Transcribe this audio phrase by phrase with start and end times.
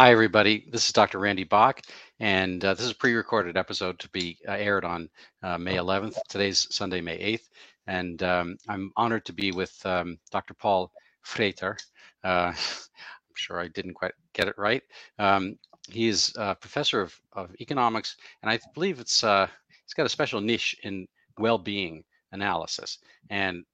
[0.00, 0.66] Hi, everybody.
[0.72, 1.18] This is Dr.
[1.18, 1.82] Randy Bach,
[2.20, 5.10] and uh, this is a pre recorded episode to be uh, aired on
[5.42, 6.16] uh, May 11th.
[6.26, 7.48] Today's Sunday, May 8th.
[7.86, 10.54] And um, I'm honored to be with um, Dr.
[10.54, 10.90] Paul
[11.22, 11.82] Frijters.
[12.24, 14.82] Uh, I'm sure I didn't quite get it right.
[15.18, 15.58] Um,
[15.90, 19.48] he is a professor of, of economics, and I believe it's uh,
[19.84, 21.06] he's got a special niche in
[21.38, 22.96] well being analysis.
[23.28, 23.66] And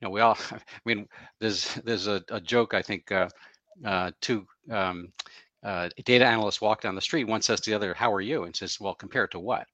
[0.00, 1.06] you know, we all, I mean,
[1.38, 3.28] there's there's a, a joke I think uh,
[3.84, 5.12] uh, two um,
[5.62, 7.24] uh, data analysts walk down the street.
[7.24, 9.66] One says to the other, "How are you?" and says, "Well, compared to what?"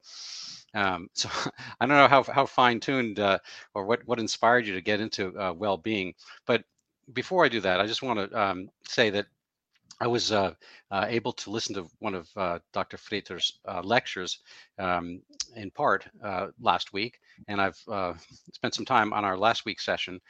[0.74, 1.28] Um, so
[1.80, 3.38] I don't know how how fine tuned uh,
[3.74, 6.14] or what what inspired you to get into uh, well being,
[6.46, 6.64] but
[7.12, 9.26] before I do that, I just want to um, say that
[10.00, 10.54] I was uh,
[10.90, 12.96] uh, able to listen to one of uh, Dr.
[12.96, 14.40] Frijters' uh, lectures
[14.78, 15.22] um,
[15.54, 18.14] in part uh, last week, and I've uh,
[18.52, 20.20] spent some time on our last week's session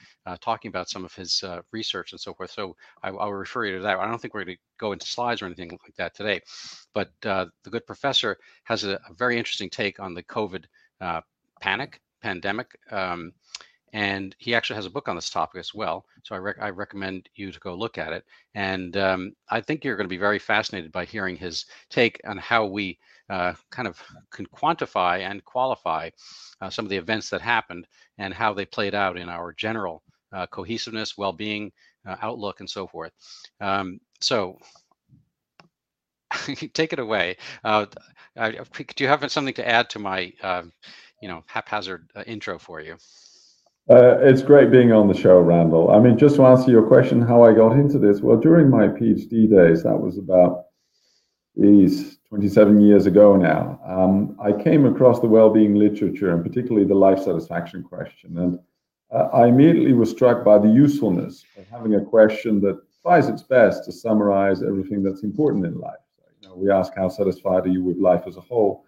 [0.40, 2.50] talking about some of his research and so forth.
[2.50, 3.98] So I, will refer you to that.
[3.98, 6.40] I don't think we're going to go into slides or anything like that today,
[6.92, 10.64] but the good professor has a, a, very interesting take on the COVID
[11.60, 12.78] panic pandemic.
[12.90, 13.32] Um,
[13.92, 16.04] and he actually has a book on this topic as well.
[16.24, 18.24] So I, rec- I recommend you to go look at it.
[18.54, 22.36] And um, I think you're going to be very fascinated by hearing his take on
[22.38, 22.98] how we
[23.30, 26.10] uh, kind of can quantify and qualify
[26.60, 27.86] uh, some of the events that happened
[28.18, 31.72] and how they played out in our general uh, cohesiveness, well-being,
[32.06, 33.12] uh, outlook, and so forth.
[33.60, 34.58] Um, so
[36.74, 37.36] take it away.
[37.62, 37.86] Uh,
[38.36, 40.62] do you have something to add to my, uh,
[41.22, 42.96] you know, haphazard intro for you?
[43.88, 45.90] Uh, it's great being on the show, Randall.
[45.90, 48.20] I mean, just to answer your question, how I got into this.
[48.20, 50.64] Well, during my PhD days, that was about
[51.56, 56.94] these 27 years ago now, um, I came across the well-being literature and particularly the
[56.94, 58.38] life satisfaction question.
[58.38, 58.58] And
[59.12, 63.42] uh, I immediately was struck by the usefulness of having a question that tries its
[63.42, 66.00] best to summarize everything that's important in life.
[66.40, 68.84] You know, we ask, how satisfied are you with life as a whole?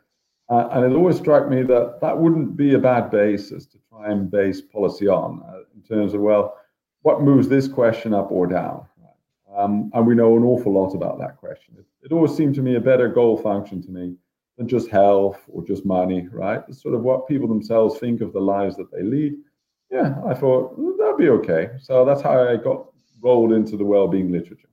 [0.49, 4.11] Uh, and it always struck me that that wouldn't be a bad basis to try
[4.11, 6.57] and base policy on uh, in terms of, well,
[7.03, 8.85] what moves this question up or down?
[9.57, 11.77] Um, and we know an awful lot about that question.
[11.79, 14.17] It, it, always seemed to me a better goal function to me
[14.57, 16.63] than just health or just money, right?
[16.69, 19.35] It's sort of what people themselves think of the lives that they lead.
[19.91, 21.71] Yeah, I thought that'd be okay.
[21.81, 22.87] So that's how I got
[23.21, 24.69] rolled into the well-being literature.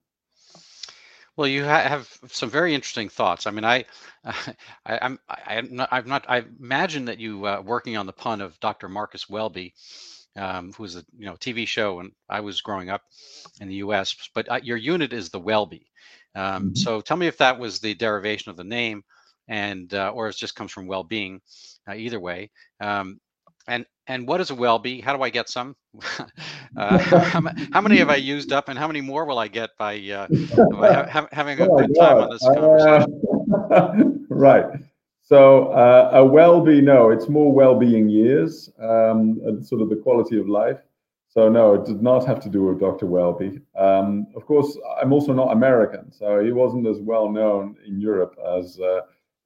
[1.35, 3.47] Well, you ha- have some very interesting thoughts.
[3.47, 3.85] I mean, I,
[4.23, 8.41] I, I'm, am not, I've not, I imagine that you uh, working on the pun
[8.41, 8.87] of Dr.
[8.87, 9.73] Marcus Welby,
[10.35, 13.01] um, who was a you know TV show when I was growing up
[13.59, 14.15] in the U.S.
[14.35, 15.87] But uh, your unit is the Welby.
[16.35, 16.75] Um, mm-hmm.
[16.75, 19.03] So tell me if that was the derivation of the name,
[19.47, 21.41] and uh, or it just comes from well-being.
[21.85, 22.49] Uh, either way,
[22.79, 23.19] um,
[23.67, 25.01] and and what is a Welby?
[25.01, 25.75] How do I get some?
[26.77, 29.71] uh, how, how, many have I used up, and how many more will I get
[29.77, 30.27] by, uh,
[30.71, 34.25] by ha- having a oh good time on this conversation?
[34.29, 34.65] Right.
[35.21, 40.39] So uh, a Welby, no, it's more well-being years, um, and sort of the quality
[40.39, 40.79] of life.
[41.33, 43.07] So no, it did not have to do with Dr.
[43.07, 43.59] Welby.
[43.75, 48.35] Um, of course, I'm also not American, so he wasn't as well known in Europe
[48.55, 49.01] as uh,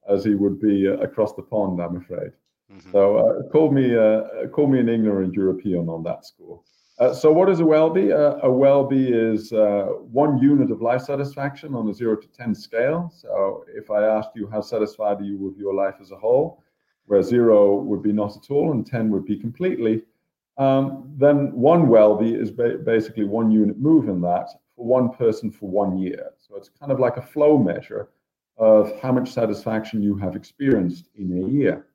[0.10, 2.32] as he would be across the pond, I'm afraid.
[2.70, 2.92] Mm-hmm.
[2.92, 6.60] So uh, call me uh, call me an ignorant European on that score.
[7.00, 8.12] Uh, so what is a WELLBY?
[8.12, 12.54] Uh, a WELLBY is uh, one unit of life satisfaction on a zero to ten
[12.54, 13.10] scale.
[13.16, 16.62] So if I asked you how satisfied are you with your life as a whole,
[17.06, 20.02] where zero would be not at all and ten would be completely,
[20.58, 25.52] um, then one WELLBY is ba- basically one unit move in that for one person
[25.52, 26.32] for one year.
[26.38, 28.10] So it's kind of like a flow measure
[28.58, 31.86] of how much satisfaction you have experienced in a year.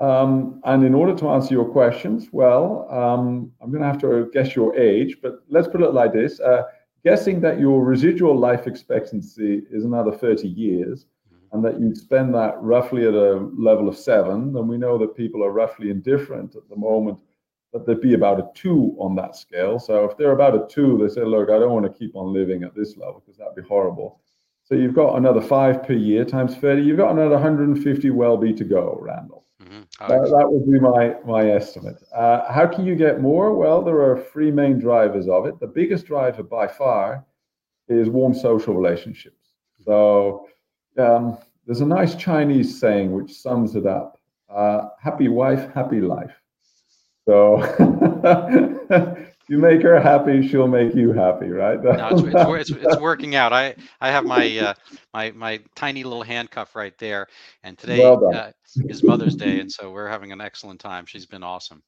[0.00, 4.30] Um, and in order to answer your questions, well, um, I'm going to have to
[4.32, 6.40] guess your age, but let's put it like this.
[6.40, 6.64] Uh,
[7.04, 11.54] guessing that your residual life expectancy is another 30 years mm-hmm.
[11.54, 15.16] and that you spend that roughly at a level of seven, then we know that
[15.16, 17.18] people are roughly indifferent at the moment,
[17.72, 19.78] that there'd be about a two on that scale.
[19.78, 22.32] So if they're about a two, they say, look, I don't want to keep on
[22.32, 24.20] living at this level because that'd be horrible.
[24.64, 28.64] So you've got another five per year times 30, you've got another 150 WELLBY to
[28.64, 29.42] go, Randall.
[29.62, 30.08] Mm-hmm.
[30.08, 32.02] That, that, would be my my estimate.
[32.14, 33.54] Uh, how can you get more?
[33.54, 35.60] Well, there are three main drivers of it.
[35.60, 37.24] The biggest driver by far
[37.88, 39.52] is warm social relationships.
[39.84, 40.48] So
[40.98, 44.18] um, there's a nice Chinese saying which sums it up:
[44.52, 46.41] uh, "Happy wife, happy life."
[47.24, 47.62] So
[48.90, 51.82] if you make her happy, she'll make you happy, right?
[51.82, 53.52] no, it's, it's, it's, it's, working out.
[53.52, 54.74] I, I have my uh,
[55.14, 57.28] my my tiny little handcuff right there,
[57.62, 58.50] and today well uh,
[58.88, 61.06] is Mother's Day, and so we're having an excellent time.
[61.06, 61.82] She's been awesome.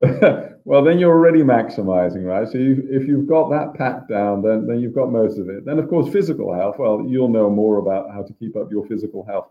[0.64, 2.46] well, then you're already maximizing, right?
[2.46, 5.64] So you, if you've got that pat down, then, then you've got most of it.
[5.64, 6.76] Then, of course, physical health.
[6.78, 9.48] Well, you'll know more about how to keep up your physical health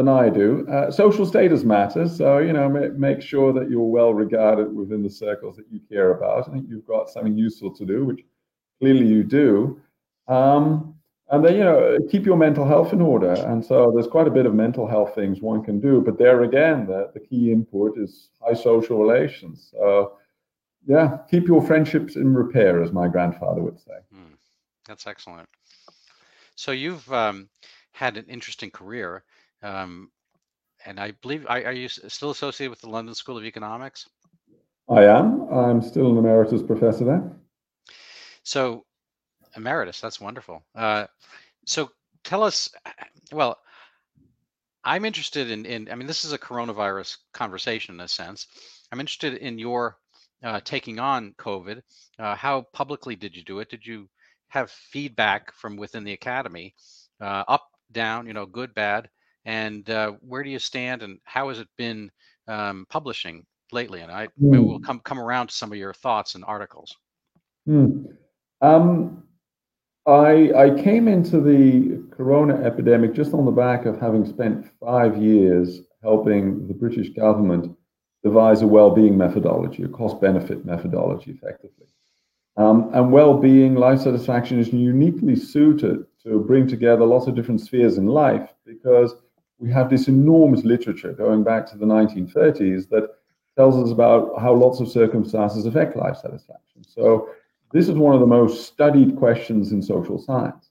[0.00, 0.66] than I do.
[0.66, 2.16] Uh, social status matters.
[2.16, 6.12] So, you know, make, sure that you're well regarded within the circles that you care
[6.12, 6.48] about.
[6.48, 8.24] I think you've got something useful to do, which
[8.80, 9.78] clearly you do.
[10.26, 10.94] Um,
[11.28, 13.32] and then, you know, keep your mental health in order.
[13.32, 16.00] And so there's quite a bit of mental health things one can do.
[16.00, 19.68] But there again, the, the key input is high social relations.
[19.70, 20.16] So,
[20.86, 23.98] yeah, keep your friendships in repair, as my grandfather would say.
[24.14, 24.38] Mm,
[24.86, 25.50] that's excellent.
[26.54, 27.50] So you've um,
[27.92, 29.24] had an interesting career.
[29.62, 30.10] Um,
[30.86, 34.08] and I believe, are, are you still associated with the London School of Economics?
[34.88, 35.48] I am.
[35.52, 37.32] I'm still an emeritus professor there.
[38.42, 38.84] So
[39.56, 40.00] emeritus.
[40.00, 40.62] That's wonderful.
[40.74, 41.06] Uh,
[41.66, 41.90] so
[42.24, 42.70] tell us,
[43.32, 43.58] well,
[44.82, 48.46] I'm interested in, in, I mean, this is a coronavirus conversation in a sense.
[48.90, 49.98] I'm interested in your
[50.42, 51.82] uh, taking on COVID.
[52.18, 53.68] Uh, how publicly did you do it?
[53.68, 54.08] Did you
[54.48, 56.74] have feedback from within the academy,
[57.20, 59.08] uh, up, down, you know, good, bad?
[59.44, 62.10] And uh, where do you stand and how has it been
[62.46, 64.00] um, publishing lately?
[64.00, 64.64] And I mm.
[64.64, 66.96] we'll come, come around to some of your thoughts and articles.
[67.68, 68.16] Mm.
[68.60, 69.24] Um,
[70.06, 75.16] I, I came into the corona epidemic just on the back of having spent five
[75.22, 77.76] years helping the British government
[78.22, 81.86] devise a well-being methodology, a cost-benefit methodology, effectively.
[82.56, 87.96] Um, and well-being, life satisfaction is uniquely suited to bring together lots of different spheres
[87.96, 89.14] in life because
[89.60, 93.10] we have this enormous literature going back to the 1930s that
[93.56, 96.82] tells us about how lots of circumstances affect life satisfaction.
[96.82, 97.28] So
[97.72, 100.70] this is one of the most studied questions in social science.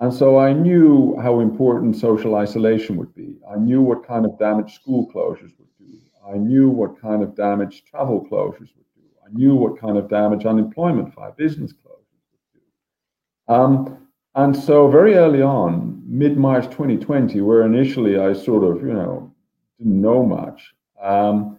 [0.00, 3.38] And so I knew how important social isolation would be.
[3.50, 5.98] I knew what kind of damage school closures would do.
[6.30, 9.02] I knew what kind of damage travel closures would do.
[9.26, 12.60] I knew what kind of damage unemployment via business closures would
[13.48, 13.52] do.
[13.52, 14.07] Um,
[14.38, 19.34] and so very early on, mid-March 2020, where initially I sort of, you know,
[19.78, 21.58] didn't know much, um,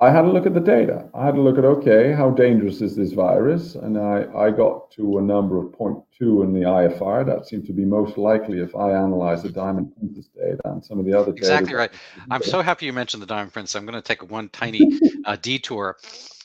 [0.00, 1.08] I had a look at the data.
[1.14, 3.74] I had a look at, okay, how dangerous is this virus?
[3.74, 7.24] And I, I got to a number of 0.2 in the IFR.
[7.24, 10.98] That seemed to be most likely if I analyze the Diamond Princess data and some
[10.98, 11.78] of the other exactly data.
[11.78, 11.90] right.
[12.30, 13.76] I'm so happy you mentioned the Diamond Princess.
[13.76, 15.96] I'm going to take one tiny uh, detour,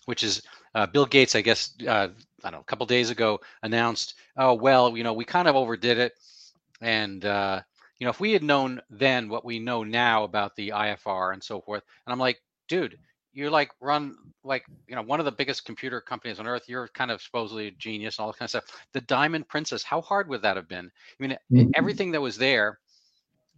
[0.05, 0.41] which is
[0.73, 2.09] uh, Bill Gates, I guess, uh,
[2.43, 5.55] I don't know, a couple days ago announced, oh, well, you know, we kind of
[5.55, 6.13] overdid it.
[6.81, 7.61] And, uh,
[7.99, 11.43] you know, if we had known then what we know now about the IFR and
[11.43, 12.97] so forth, and I'm like, dude,
[13.33, 16.87] you're like run like you know one of the biggest computer companies on earth you're
[16.89, 20.01] kind of supposedly a genius and all that kind of stuff the diamond princess how
[20.01, 21.69] hard would that have been i mean mm-hmm.
[21.75, 22.79] everything that was there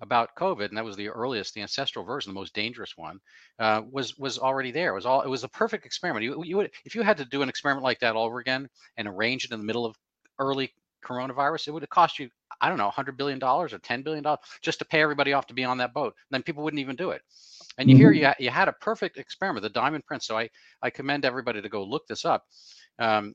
[0.02, 3.20] about covid and that was the earliest the ancestral version the most dangerous one
[3.60, 6.58] uh, was was already there it was all it was a perfect experiment you, you
[6.58, 8.68] would if you had to do an experiment like that all over again
[8.98, 9.96] and arrange it in the middle of
[10.40, 10.72] early
[11.06, 12.30] coronavirus it would have cost you
[12.62, 15.48] i don't know 100 billion dollars or 10 billion dollars just to pay everybody off
[15.48, 17.22] to be on that boat And then people wouldn't even do it
[17.78, 18.02] and you mm-hmm.
[18.02, 20.28] hear you, you had a perfect experiment, the Diamond Prince.
[20.28, 20.50] So I,
[20.82, 22.46] I commend everybody to go look this up.
[23.00, 23.34] Um,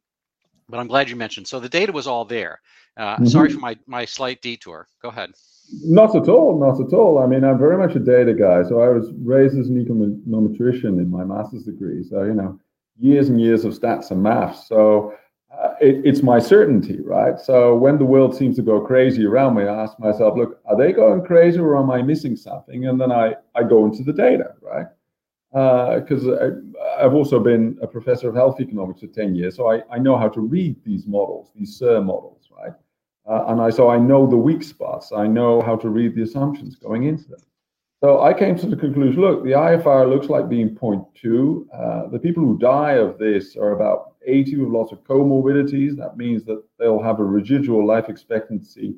[0.69, 1.47] but I'm glad you mentioned.
[1.47, 2.61] So the data was all there.
[2.97, 3.27] Uh, mm-hmm.
[3.27, 4.87] Sorry for my, my slight detour.
[5.03, 5.31] Go ahead.
[5.83, 6.59] Not at all.
[6.59, 7.19] Not at all.
[7.19, 8.63] I mean, I'm very much a data guy.
[8.63, 12.05] So I was raised as an econometrician in my master's degree.
[12.05, 12.59] So, you know,
[12.99, 14.69] years and years of stats and maths.
[14.69, 15.15] So
[15.51, 17.39] uh, it, it's my certainty, right?
[17.41, 20.77] So when the world seems to go crazy around me, I ask myself, look, are
[20.77, 22.87] they going crazy or am I missing something?
[22.87, 24.87] And then I, I go into the data, right?
[25.53, 26.61] Because uh,
[26.99, 30.19] I've also been a professor of health economics for 10 years, so I, I know
[30.19, 32.73] how to read these models, these SIR models, right?
[33.29, 35.13] Uh, and I so I know the weak spots.
[35.13, 37.41] I know how to read the assumptions going into them.
[38.03, 41.67] So I came to the conclusion: look, the IFR looks like being 0.2.
[41.73, 45.97] Uh, the people who die of this are about 80 with lots of comorbidities.
[45.97, 48.97] That means that they'll have a residual life expectancy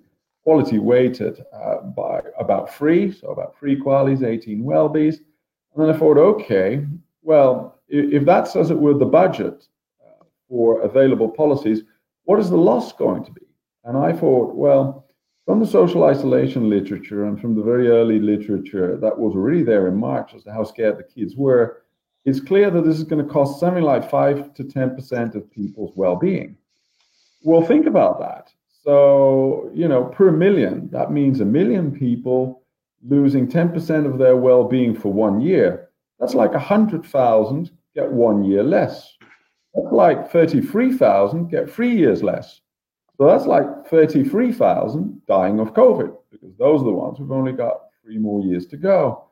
[0.49, 5.19] quality weighted uh, by about three, so about three QALYs, 18 WELLBYs.
[5.75, 6.87] And then I thought, okay,
[7.21, 9.67] well, if that's as it were the budget
[10.03, 11.83] uh, for available policies,
[12.25, 13.43] what is the loss going to be?
[13.85, 15.07] And I thought, well,
[15.47, 19.89] from the social isolation literature and from the very early literature that was already there
[19.89, 21.85] in March as to how scared the kids were,
[22.25, 25.93] it's clear that this is going to cost something like 5 to 10% of people's
[25.97, 26.57] well being.
[27.43, 28.53] Well, think about that.
[28.85, 32.63] So, you know, per million, that means a million people
[33.07, 35.89] losing 10% of their well being for one year.
[36.21, 39.17] That's like 100,000 get one year less.
[39.75, 42.61] That's like 33,000 get three years less.
[43.19, 47.81] So that's like 33,000 dying of COVID because those are the ones who've only got
[48.03, 49.25] three more years to go.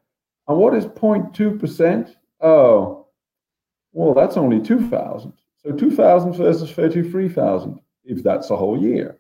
[0.49, 2.15] And what is 0.2%?
[2.41, 3.07] Oh,
[3.93, 5.33] Well, that's only 2,000.
[5.59, 9.19] So 2,000 versus 33,000, if that's a whole year.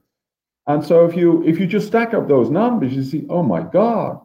[0.67, 3.63] And so if you if you just stack up those numbers, you see, oh my
[3.63, 4.21] God,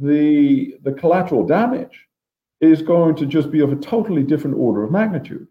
[0.00, 2.06] the the collateral damage
[2.60, 5.48] is going to just be of a totally different order of magnitude.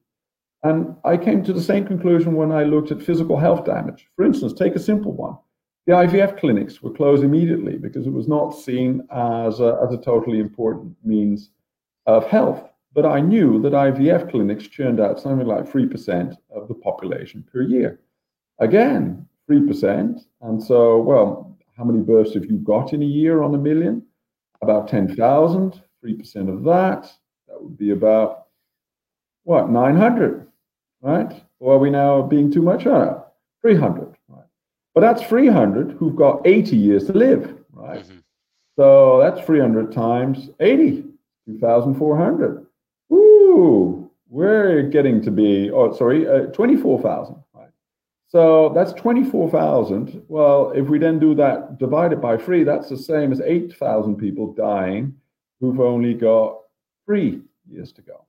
[0.63, 4.07] And I came to the same conclusion when I looked at physical health damage.
[4.15, 5.37] For instance, take a simple one.
[5.85, 10.01] The IVF clinics were closed immediately because it was not seen as a, as a
[10.01, 11.49] totally important means
[12.05, 12.69] of health.
[12.93, 17.63] But I knew that IVF clinics churned out something like 3% of the population per
[17.63, 17.99] year.
[18.59, 20.21] Again, 3%.
[20.41, 24.05] And so, well, how many births have you got in a year on a million?
[24.61, 25.81] About 10,000.
[26.05, 27.11] 3% of that,
[27.47, 28.47] that would be about,
[29.43, 30.47] what, 900,
[31.03, 31.43] right?
[31.59, 32.87] Or are we now being too much?
[32.87, 33.23] Oh,
[33.61, 34.45] 300, right?
[34.95, 38.03] But that's 300 who've got 80 years to live, right?
[38.03, 38.17] Mm-hmm.
[38.75, 41.03] So that's 300 times 80,
[41.47, 42.65] 2,400.
[43.11, 47.69] Ooh, we're getting to be, oh, sorry, uh, 24,000, right?
[48.29, 50.23] So that's 24,000.
[50.27, 54.53] Well, if we then do that divided by three, that's the same as 8,000 people
[54.53, 55.15] dying
[55.59, 56.59] who've only got
[57.05, 58.22] three years to go.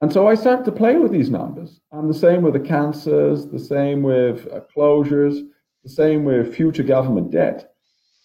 [0.00, 1.80] And so I started to play with these numbers.
[1.92, 5.40] And the same with the cancers, the same with uh, closures,
[5.82, 7.74] the same with future government debt.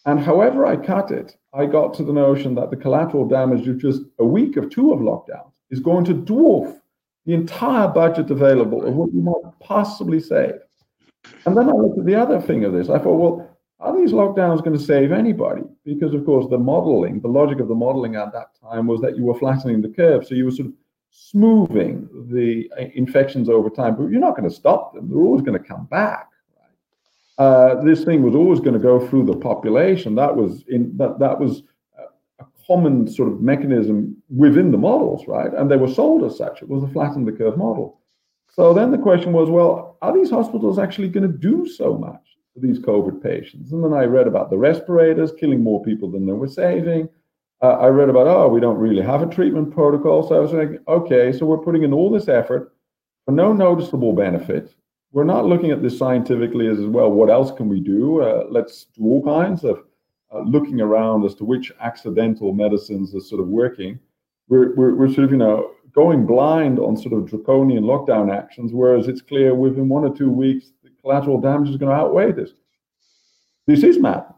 [0.06, 3.78] And however I cut it, I got to the notion that the collateral damage of
[3.78, 6.80] just a week of two of lockdowns is going to dwarf
[7.26, 10.56] the entire budget available of what you might possibly save.
[11.46, 12.90] And then I looked at the other thing of this.
[12.90, 15.62] I thought, well, are these lockdowns going to save anybody?
[15.86, 19.18] Because, of course, the modeling, the logic of the modeling at that time was that
[19.18, 20.26] you were flattening the curve.
[20.26, 20.74] So you were sort of
[21.12, 25.10] smoothing the uh, infections over time, but you're not going to stop them.
[25.10, 26.30] They're always going to come back.
[26.58, 27.46] Right?
[27.46, 30.16] Uh, this thing was always going to go through the population.
[30.16, 31.64] That was in that that was
[32.40, 35.54] a common sort of mechanism within the models, right?
[35.54, 36.62] And they were sold as such.
[36.62, 38.00] It was a flatten the curve model.
[38.52, 42.22] So then the question was, well, are these hospitals actually going to do so much?
[42.54, 43.72] for these COVID patients.
[43.72, 47.10] And then I read about the respirators killing more people than they were saving.
[47.62, 50.28] Uh, I read about, oh, we don't really have a treatment protocol.
[50.28, 52.74] So I was like, okay, so we're putting in all this effort
[53.26, 54.74] for no noticeable benefit.
[55.12, 57.12] We're not looking at this scientifically as well.
[57.12, 58.22] What else can we do?
[58.22, 59.84] Uh, let's do all kinds of
[60.34, 64.00] uh, looking around as to which accidental medicines are sort of working.
[64.48, 68.72] We're, we're, we're sort of, you know, going blind on sort of draconian lockdown actions,
[68.72, 72.32] whereas it's clear within one or two weeks the collateral damage is going to outweigh
[72.32, 72.52] this.
[73.66, 74.36] This is madness.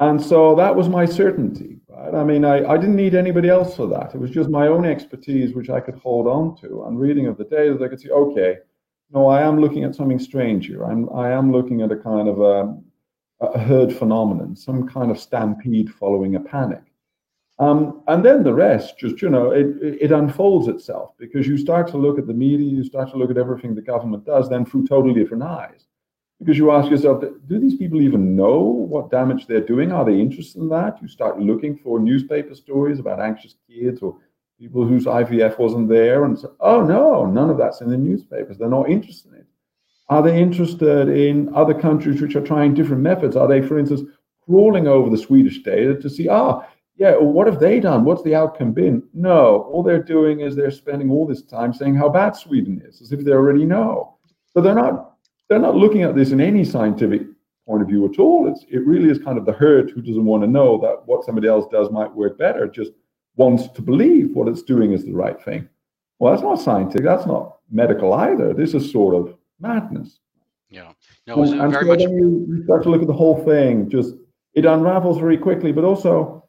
[0.00, 1.78] And so that was my certainty.
[2.14, 4.14] I mean, I, I didn't need anybody else for that.
[4.14, 6.84] It was just my own expertise, which I could hold on to.
[6.84, 8.58] And reading of the data, that I could see, okay,
[9.12, 10.84] no, I am looking at something strange here.
[10.84, 12.76] I'm, I am looking at a kind of a,
[13.44, 16.82] a herd phenomenon, some kind of stampede following a panic.
[17.58, 21.86] Um, and then the rest, just you know, it, it unfolds itself because you start
[21.88, 24.64] to look at the media, you start to look at everything the government does, then
[24.64, 25.86] through totally different eyes.
[26.42, 29.92] Because you ask yourself, do these people even know what damage they're doing?
[29.92, 31.00] Are they interested in that?
[31.00, 34.16] You start looking for newspaper stories about anxious kids or
[34.58, 38.58] people whose IVF wasn't there, and say, oh no, none of that's in the newspapers.
[38.58, 39.46] They're not interested in it.
[40.08, 43.36] Are they interested in other countries which are trying different methods?
[43.36, 44.02] Are they, for instance,
[44.44, 46.62] crawling over the Swedish data to see, ah,
[46.96, 48.04] yeah, well, what have they done?
[48.04, 49.02] What's the outcome been?
[49.14, 53.00] No, all they're doing is they're spending all this time saying how bad Sweden is,
[53.00, 54.16] as if they already know.
[54.52, 55.11] So they're not
[55.52, 57.22] they're not looking at this in any scientific
[57.66, 58.48] point of view at all.
[58.48, 61.24] It's it really is kind of the herd who doesn't want to know that what
[61.24, 62.92] somebody else does might work better, just
[63.36, 65.68] wants to believe what it's doing is the right thing.
[66.18, 67.04] Well, that's not scientific.
[67.04, 68.54] That's not medical either.
[68.54, 70.20] This is sort of madness.
[70.70, 70.92] Yeah.
[71.26, 71.98] No, and, and very so much.
[71.98, 73.90] Then you, you start to look at the whole thing.
[73.90, 74.14] Just
[74.54, 76.48] it unravels very quickly, but also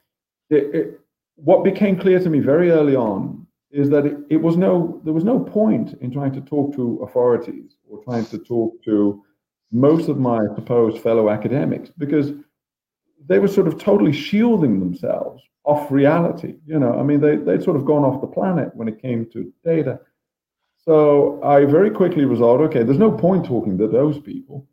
[0.50, 1.00] it, it,
[1.36, 3.43] what became clear to me very early on
[3.74, 7.02] is that it, it, was no there was no point in trying to talk to
[7.04, 9.24] authorities or trying to talk to
[9.72, 12.32] most of my supposed fellow academics because
[13.26, 16.98] they were sort of totally shielding themselves off reality you know.
[17.00, 20.00] I mean they, they'd sort of gone off the planet when it came to data.
[20.86, 24.68] So i very quickly resolved okay there's no point talking to those people.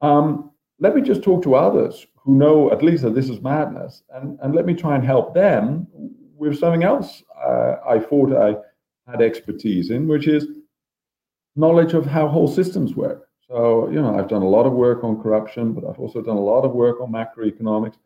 [0.00, 4.04] Um, let me just talk to others who know at least that this is madness,
[4.14, 5.88] and, and let me try and help them
[6.38, 8.56] with something else uh, I thought I
[9.10, 10.46] had expertise in, which is
[11.56, 13.28] knowledge of how whole systems work.
[13.48, 16.36] So, you know, I've done a lot of work on corruption, but I've also done
[16.36, 17.96] a lot of work on macroeconomics,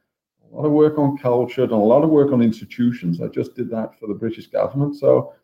[0.50, 3.20] a lot of work on culture, done a lot of work on institutions.
[3.20, 4.96] I just did that for the British government.
[4.96, 5.34] So,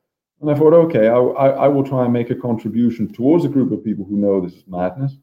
[0.40, 3.49] and I thought, okay, I, I, I will try and make a contribution towards a
[3.49, 5.16] group of people who know this is madness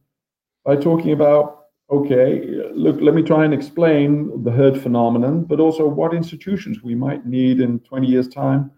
[0.65, 5.87] by talking about okay, look, let me try and explain the herd phenomenon, but also
[5.87, 8.71] what institutions we might need in 20 years' time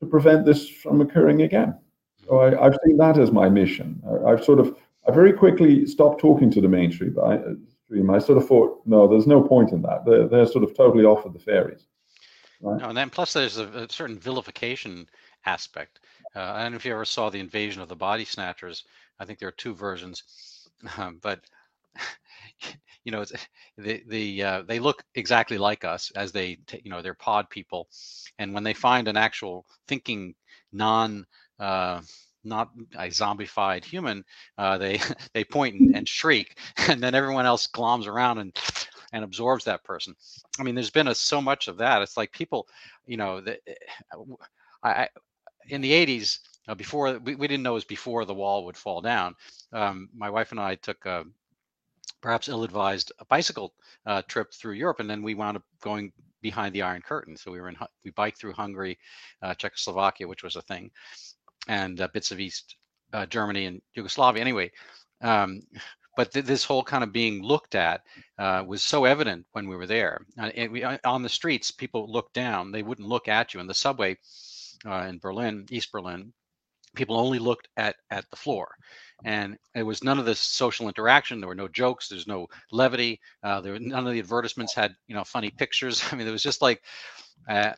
[0.00, 1.78] to prevent this from occurring again.
[2.26, 4.02] So I, have seen that as my mission.
[4.26, 4.76] I, have sort of,
[5.06, 7.16] I very quickly stopped talking to the mainstream.
[7.22, 7.40] I,
[8.12, 10.06] I sort of thought, no, there's no point in that.
[10.06, 11.86] They're, they're sort of totally off of the fairies.
[12.62, 12.80] Right?
[12.80, 15.06] No, and then plus there's a, a certain vilification
[15.44, 16.00] aspect.
[16.34, 18.84] Uh, I don't know if you ever saw the invasion of the body snatchers.
[19.20, 20.22] I think there are two versions,
[20.96, 21.40] um, but
[23.04, 23.24] you know,
[23.78, 27.88] the the uh, they look exactly like us as they you know they're pod people,
[28.38, 30.34] and when they find an actual thinking
[30.72, 31.26] non
[31.58, 32.00] uh,
[32.44, 34.24] not a zombified human,
[34.58, 35.00] uh, they
[35.32, 36.58] they point and, and, shriek,
[36.88, 38.56] and then everyone else gloms around and
[39.12, 40.14] and absorbs that person.
[40.58, 42.02] I mean, there's been a, so much of that.
[42.02, 42.66] It's like people,
[43.06, 43.58] you know, the,
[44.82, 45.08] I,
[45.68, 48.76] in the 80s, uh, before we, we didn't know it was before the wall would
[48.76, 49.36] fall down.
[49.72, 51.24] Um, my wife and I took a
[52.24, 53.74] perhaps ill-advised bicycle
[54.06, 57.36] uh, trip through Europe, and then we wound up going behind the Iron Curtain.
[57.36, 58.98] So we were in we biked through Hungary,
[59.42, 60.90] uh, Czechoslovakia, which was a thing,
[61.68, 62.76] and uh, bits of East
[63.12, 64.40] uh, Germany and Yugoslavia.
[64.40, 64.72] Anyway.
[65.20, 65.62] Um,
[66.16, 68.02] but th- this whole kind of being looked at
[68.38, 70.24] uh, was so evident when we were there.
[70.38, 73.60] and we, on the streets, people looked down; they wouldn't look at you.
[73.60, 74.16] In the subway,
[74.86, 76.32] uh, in Berlin, East Berlin,
[76.94, 78.68] people only looked at at the floor,
[79.24, 81.40] and it was none of this social interaction.
[81.40, 82.08] There were no jokes.
[82.08, 83.20] There's no levity.
[83.42, 86.02] Uh, there none of the advertisements had you know funny pictures.
[86.12, 86.82] I mean, it was just like.
[87.48, 87.72] Uh,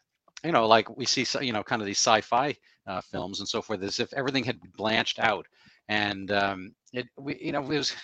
[0.44, 2.54] you know, like we see, you know, kind of these sci-fi
[2.86, 5.46] uh, films and so forth, as if everything had blanched out,
[5.88, 7.94] and um, it, we, you know, it was,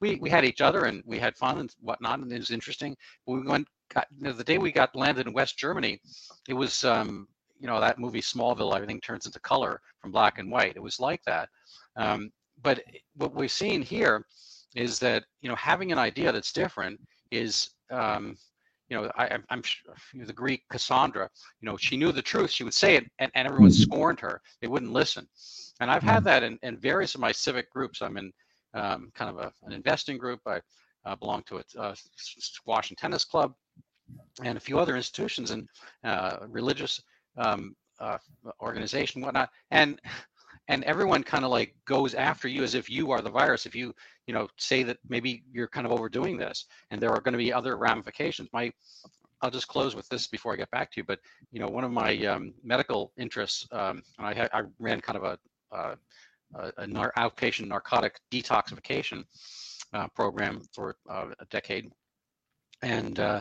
[0.00, 2.96] we, we had each other and we had fun and whatnot, and it was interesting.
[3.26, 6.00] But we went, got, you know, the day we got landed in West Germany,
[6.48, 7.28] it was um,
[7.62, 10.74] you know that movie Smallville, everything turns into color from black and white.
[10.74, 11.48] It was like that.
[11.96, 12.82] Um, but
[13.14, 14.26] what we've seen here
[14.74, 17.00] is that you know having an idea that's different
[17.30, 18.36] is um,
[18.88, 19.62] you know I, am
[20.12, 21.30] the Greek Cassandra.
[21.60, 22.50] You know she knew the truth.
[22.50, 23.82] She would say it, and, and everyone mm-hmm.
[23.82, 24.42] scorned her.
[24.60, 25.28] They wouldn't listen.
[25.80, 26.24] And I've had mm-hmm.
[26.24, 28.02] that in, in various of my civic groups.
[28.02, 28.32] I'm in
[28.74, 30.40] um, kind of a, an investing group.
[30.46, 30.60] I
[31.04, 33.54] uh, belong to a, a, squash and tennis club
[34.44, 35.68] and a few other institutions and
[36.04, 37.00] uh, religious
[37.36, 38.18] um, uh,
[38.60, 40.00] organization, whatnot, and
[40.68, 43.66] and everyone kind of like goes after you as if you are the virus.
[43.66, 43.94] If you
[44.26, 47.38] you know say that maybe you're kind of overdoing this, and there are going to
[47.38, 48.48] be other ramifications.
[48.52, 48.72] My
[49.42, 51.04] I'll just close with this before I get back to you.
[51.04, 51.18] But
[51.50, 55.76] you know, one of my um, medical interests, um, I, I ran kind of a,
[55.76, 55.94] uh,
[56.54, 59.24] a, a nar- outpatient narcotic detoxification
[59.92, 61.90] uh, program for uh, a decade,
[62.82, 63.40] and uh,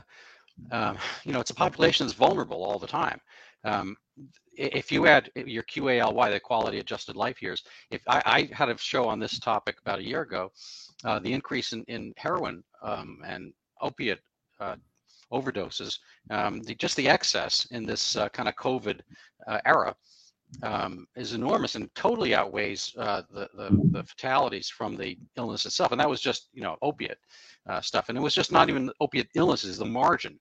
[0.71, 3.19] um, you know, it's a population that's vulnerable all the time.
[3.63, 3.95] Um,
[4.57, 8.77] if you add your QALY, the quality adjusted life years, if I, I had a
[8.77, 10.51] show on this topic about a year ago,
[11.03, 14.19] uh, the increase in, in heroin um, and opiate
[14.59, 14.75] uh,
[15.31, 15.97] overdoses,
[16.29, 18.99] um, the, just the excess in this uh, kind of COVID
[19.47, 19.95] uh, era
[20.63, 25.91] um, is enormous and totally outweighs uh, the, the, the fatalities from the illness itself.
[25.91, 27.17] And that was just you know opiate
[27.69, 30.37] uh, stuff, and it was just not even opiate illnesses, the margin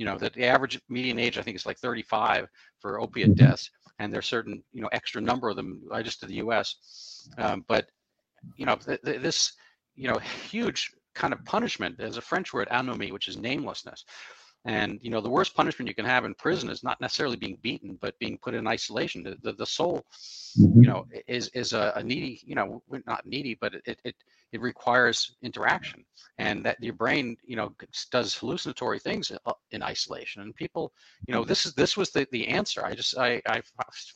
[0.00, 2.48] you know that the average median age I think is like 35
[2.80, 3.46] for opiate mm-hmm.
[3.46, 7.28] deaths, and there's certain you know extra number of them I just to the U.S.
[7.36, 7.84] Um, but
[8.56, 9.52] you know th- th- this
[9.96, 11.98] you know huge kind of punishment.
[11.98, 14.06] There's a French word anomie, which is namelessness.
[14.64, 17.58] And you know the worst punishment you can have in prison is not necessarily being
[17.60, 19.22] beaten, but being put in isolation.
[19.22, 20.06] The the, the soul,
[20.58, 20.80] mm-hmm.
[20.80, 22.40] you know, is is a, a, needy.
[22.46, 24.16] You know, not needy, but it it
[24.52, 26.04] it requires interaction,
[26.38, 27.72] and that your brain, you know,
[28.10, 30.42] does hallucinatory things uh, in isolation.
[30.42, 30.92] And people,
[31.26, 32.84] you know, this is this was the the answer.
[32.84, 33.62] I just I I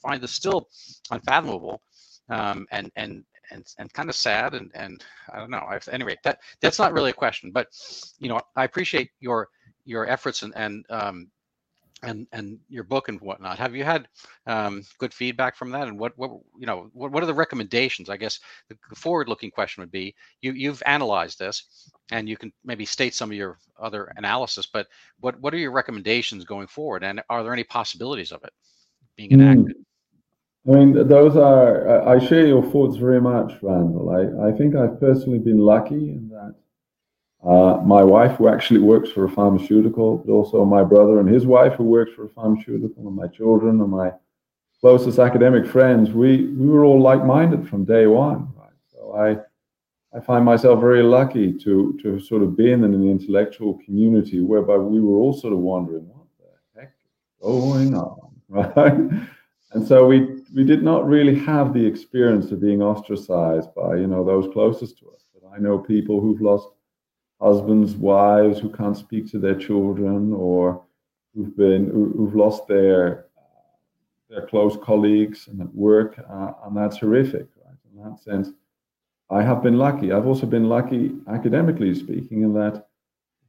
[0.02, 0.68] find this still
[1.10, 1.80] unfathomable,
[2.28, 5.64] um, and and and and kind of sad and and I don't know.
[5.68, 7.68] I've, anyway, that that's not really a question, but
[8.18, 9.48] you know, I appreciate your
[9.84, 11.30] your efforts and and um,
[12.06, 13.58] and and your book and whatnot.
[13.58, 14.08] Have you had
[14.46, 15.88] um, good feedback from that?
[15.88, 18.10] And what what you know what, what are the recommendations?
[18.10, 22.84] I guess the forward-looking question would be you you've analyzed this, and you can maybe
[22.84, 24.66] state some of your other analysis.
[24.66, 24.88] But
[25.20, 27.04] what what are your recommendations going forward?
[27.04, 28.52] And are there any possibilities of it
[29.16, 29.40] being hmm.
[29.40, 29.76] enacted?
[29.76, 29.84] Mm.
[30.66, 32.08] I mean, those are.
[32.08, 34.08] I share your thoughts very much, Randall.
[34.08, 36.54] I, I think I've personally been lucky in that
[37.46, 41.44] uh, my wife, who actually works for a pharmaceutical, but also my brother and his
[41.44, 44.12] wife, who works for a pharmaceutical, and my children and my
[44.80, 48.48] closest academic friends, we, we were all like-minded from day one.
[48.56, 48.70] Right?
[48.92, 53.78] So I, I find myself very lucky to, to sort of be in an intellectual
[53.84, 59.26] community whereby we were all sort of wondering, what the heck is going on, right?
[59.72, 64.06] And so we, we did not really have the experience of being ostracized by, you
[64.06, 65.24] know, those closest to us.
[65.34, 66.68] But I know people who've lost
[67.40, 70.84] husbands, wives who can't speak to their children or
[71.34, 73.26] who've been who've lost their
[74.30, 77.46] their close colleagues and at work, uh, and that's horrific.
[77.64, 77.76] Right?
[77.92, 78.50] In that sense,
[79.30, 80.12] I have been lucky.
[80.12, 82.86] I've also been lucky, academically speaking, in that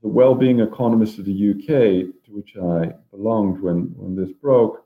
[0.02, 4.86] the well-being economists of the UK, to which I belonged when when this broke,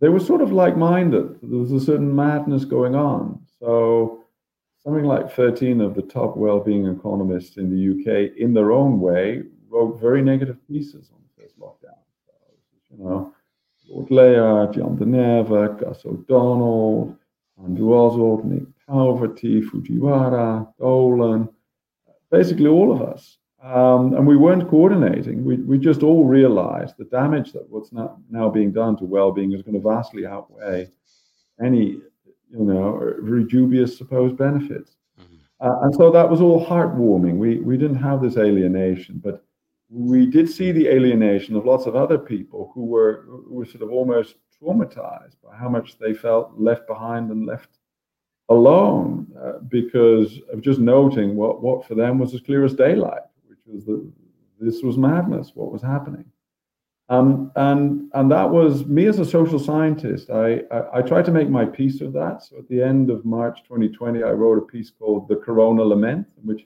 [0.00, 1.38] they were sort of like-minded.
[1.42, 3.40] There was a certain madness going on.
[3.60, 4.21] So
[4.84, 9.42] something like 13 of the top well-being economists in the UK, in their own way,
[9.68, 11.98] wrote very negative pieces on the first lockdown.
[12.90, 13.34] You know,
[13.88, 17.16] Lord Layard, Jan de Neve, Gus O'Donnell,
[17.62, 21.48] Andrew Oswald, Nick Powdthavee, Fujiwara, Dolan,
[22.30, 23.38] basically all of us.
[23.62, 25.44] Um, and we weren't coordinating.
[25.44, 29.52] We, we just all realized the damage that what's now, now being done to well-being
[29.52, 30.88] is going to vastly outweigh
[31.62, 31.98] any,
[32.52, 34.96] you know, very dubious supposed benefits.
[35.20, 35.36] Mm-hmm.
[35.60, 37.36] Uh, and so that was all heartwarming.
[37.36, 39.44] We we didn't have this alienation, but
[39.88, 43.82] we did see the alienation of lots of other people who were who were sort
[43.82, 47.78] of almost traumatized by how much they felt left behind and left
[48.48, 53.22] alone uh, because of just noting what what for them was as clear as daylight
[53.48, 54.12] which was that
[54.62, 56.24] this was madness, what was happening.
[57.12, 60.30] Um, and and that was me as a social scientist.
[60.30, 62.42] I, I, I tried to make my piece of that.
[62.42, 66.26] So at the end of March 2020, I wrote a piece called "The Corona Lament,"
[66.42, 66.62] which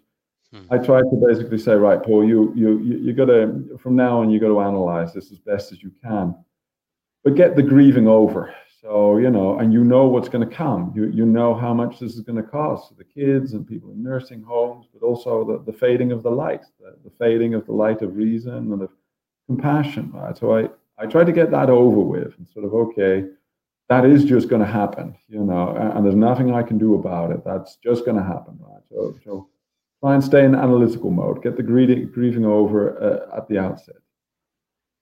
[0.53, 0.63] hmm.
[0.71, 4.21] I tried to basically say, right, Paul, you you you, you got to from now
[4.21, 6.33] on you got to analyze this as best as you can,
[7.25, 8.55] but get the grieving over.
[8.81, 10.93] So, you know, and you know what's going to come.
[10.95, 14.01] You, you know how much this is going to cost the kids and people in
[14.01, 17.73] nursing homes, but also the, the fading of the light, the, the fading of the
[17.73, 18.91] light of reason and of
[19.47, 20.11] compassion.
[20.13, 20.37] Right?
[20.37, 23.27] So I, I try to get that over with and sort of, okay,
[23.89, 26.97] that is just going to happen, you know, and, and, there's nothing I can do
[26.97, 27.45] about it.
[27.45, 28.83] That's just going to happen, right?
[28.91, 29.49] So, so
[30.01, 33.97] try and stay in analytical mode, get the grieving, grieving over uh, at the outset.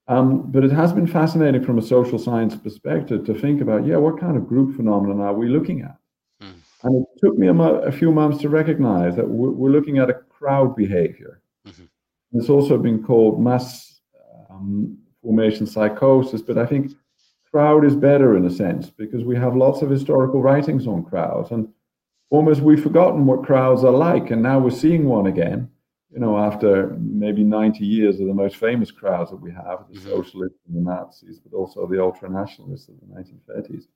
[0.07, 3.97] Um, but it has been fascinating from a social science perspective to think about, yeah,
[3.97, 5.97] what kind of group phenomenon are we looking at?
[6.43, 6.55] Mm.
[6.83, 9.97] And it took me a, mo- a, few months to recognize that we're, we're looking
[9.97, 11.41] at a crowd behavior.
[11.67, 11.85] Mm-hmm.
[12.33, 13.94] It's also been called mass
[14.55, 16.93] um, formation psychosis, but I think
[17.51, 21.51] crowd is better in a sense because we have lots of historical writings on crowds
[21.51, 21.69] and
[22.31, 25.71] almost we've forgotten what crowds are like, and now we're seeing one again
[26.15, 29.99] you know, after maybe 90 years of the most famous crowds that we have, the
[29.99, 30.09] mm-hmm.
[30.09, 33.87] socialists and the Nazis, but also the ultra nationalists of the 1930s.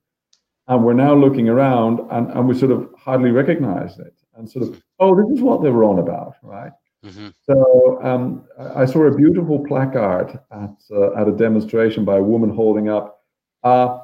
[0.66, 4.66] And we're now looking around and, and we sort of hardly recognize it and sort
[4.66, 6.72] of, oh, this is what they were on about, right?
[7.04, 7.28] Mm-hmm.
[7.44, 12.50] So um, I saw a beautiful placard at, uh, at a demonstration by a woman
[12.50, 13.22] holding up.
[13.62, 13.98] Uh,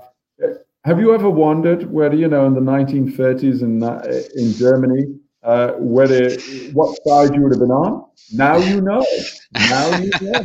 [0.84, 4.02] have you ever wondered whether, you know, in the 1930s in, uh,
[4.36, 6.30] in Germany, uh, whether
[6.72, 8.06] what side you would have been on.
[8.32, 9.04] Now you know.
[9.52, 10.44] Now you know.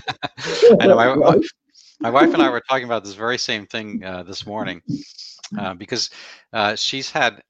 [0.81, 1.39] I know my,
[2.01, 4.81] my, wife and I were talking about this very same thing uh, this morning
[5.57, 6.09] uh, because
[6.53, 7.41] uh, she's had.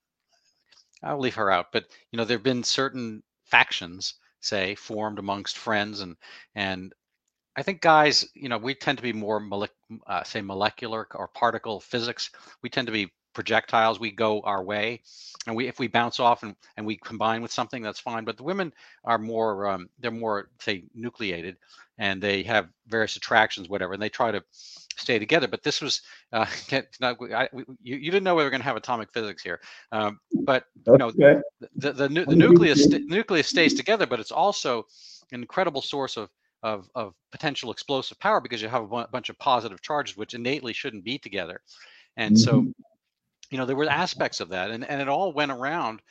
[1.02, 5.58] I'll leave her out, but you know there have been certain factions, say, formed amongst
[5.58, 6.16] friends, and
[6.56, 6.94] and
[7.56, 9.42] I think guys, you know, we tend to be more
[10.08, 12.32] uh, say molecular or particle physics.
[12.64, 15.02] We tend to be projectiles we go our way
[15.48, 18.38] and we if we bounce off and, and we combine with something that's fine but
[18.38, 18.74] the women
[19.04, 21.56] are more um, they're more say nucleated
[21.98, 24.44] and they have various attractions whatever and they try to
[25.00, 26.02] stay together but this was
[26.34, 26.46] uh,
[27.00, 27.50] not, I,
[27.82, 29.60] you, you didn't know we were going to have atomic physics here
[29.92, 31.40] um, but you know okay.
[31.76, 34.86] the, the, the, the nucleus nucleus stays together but it's also
[35.32, 36.30] an incredible source of
[36.62, 40.74] of, of potential explosive power because you have a bunch of positive charges which innately
[40.74, 41.62] shouldn't be together
[42.18, 42.44] and mm-hmm.
[42.44, 42.74] so
[43.50, 46.02] you know there were aspects of that and, and it all went around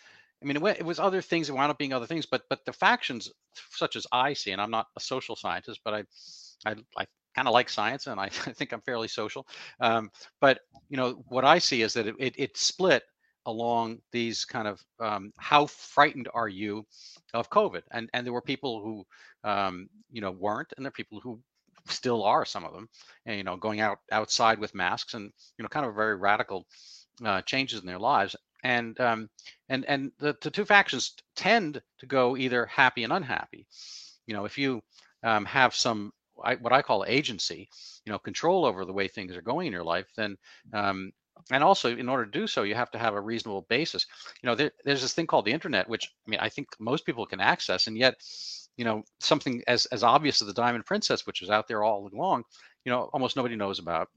[0.43, 2.43] i mean it, went, it was other things it wound up being other things but
[2.49, 3.31] but the factions
[3.71, 6.05] such as i see and i'm not a social scientist but i
[6.67, 7.07] i, I
[7.39, 9.47] kind of like science and I, I think i'm fairly social
[9.81, 13.05] um, but you know what i see is that it, it, it split
[13.47, 16.87] along these kind of um, how frightened are you
[17.35, 17.83] of covid?
[17.93, 21.41] And and there were people who um, you know weren't and there are people who
[21.89, 22.89] still are some of them
[23.27, 26.17] and, you know going out outside with masks and you know kind of a very
[26.17, 26.67] radical
[27.25, 28.37] uh, changes in their lives.
[28.65, 29.31] And um,
[29.69, 33.67] and and the, the two factions tend to go either happy and unhappy.
[34.27, 34.83] You know if you
[35.23, 36.13] um, have some
[36.45, 37.69] I, what i call agency
[38.05, 40.37] you know control over the way things are going in your life then
[40.73, 41.13] um,
[41.51, 44.07] and also in order to do so you have to have a reasonable basis
[44.43, 47.07] you know there, there's this thing called the internet which i mean i think most
[47.07, 48.15] people can access and yet
[48.77, 52.09] you know something as as obvious as the diamond princess which is out there all
[52.13, 52.45] along
[52.85, 54.09] you know almost nobody knows about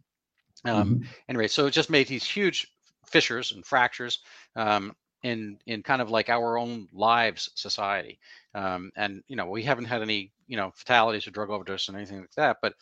[0.66, 1.04] um, mm-hmm.
[1.30, 2.68] anyway so it just made these huge
[3.06, 4.20] fissures and fractures
[4.56, 8.20] um, in in kind of like our own lives society
[8.56, 11.98] um, and you know we haven't had any you know fatalities or drug overdose and
[11.98, 12.74] anything like that but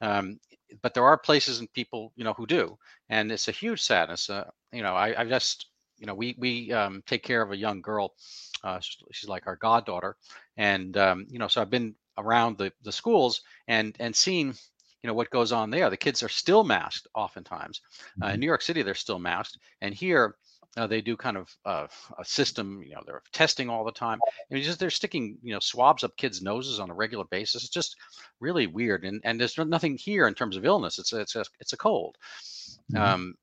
[0.00, 0.38] um,
[0.82, 2.78] but there are places and people, you know, who do,
[3.08, 4.30] and it's a huge sadness.
[4.30, 5.66] Uh, you know, I, I just,
[5.98, 8.14] you know, we we um, take care of a young girl.
[8.62, 10.16] Uh, she's like our goddaughter,
[10.56, 14.54] and um, you know, so I've been around the the schools and and seen
[15.02, 15.90] you know what goes on there.
[15.90, 17.80] The kids are still masked oftentimes.
[18.22, 18.40] Uh, in mm-hmm.
[18.40, 20.36] New York City, they're still masked, and here
[20.76, 21.86] uh, they do kind of uh,
[22.18, 22.82] a system.
[22.82, 24.18] You know, they're testing all the time.
[24.50, 27.64] and just they're sticking you know swabs up kids' noses on a regular basis.
[27.64, 27.96] It's just
[28.40, 29.04] really weird.
[29.04, 30.98] And and there's nothing here in terms of illness.
[30.98, 32.16] It's a, it's a it's a cold.
[32.92, 33.02] Mm-hmm.
[33.02, 33.34] Um,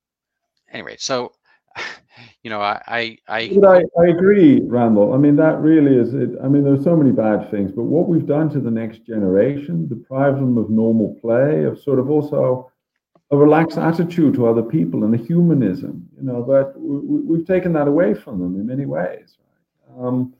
[0.71, 1.33] anyway, so
[2.43, 5.13] you know, I I I, I, I agree, Randall.
[5.13, 6.31] I mean, that really is it.
[6.43, 9.87] I mean, there's so many bad things, but what we've done to the next generation,
[9.87, 12.70] deprive them of normal play, of sort of also
[13.31, 17.71] a relaxed attitude to other people and the humanism, you know, that we, have taken
[17.73, 19.37] that away from them in many ways.
[19.87, 20.07] Right?
[20.07, 20.33] Um,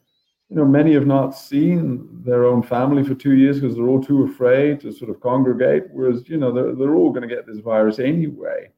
[0.49, 4.04] you know, many have not seen their own family for two years because they're all
[4.04, 5.86] too afraid to sort of congregate.
[5.93, 8.69] Whereas, you know, they're, they're all going to get this virus anyway.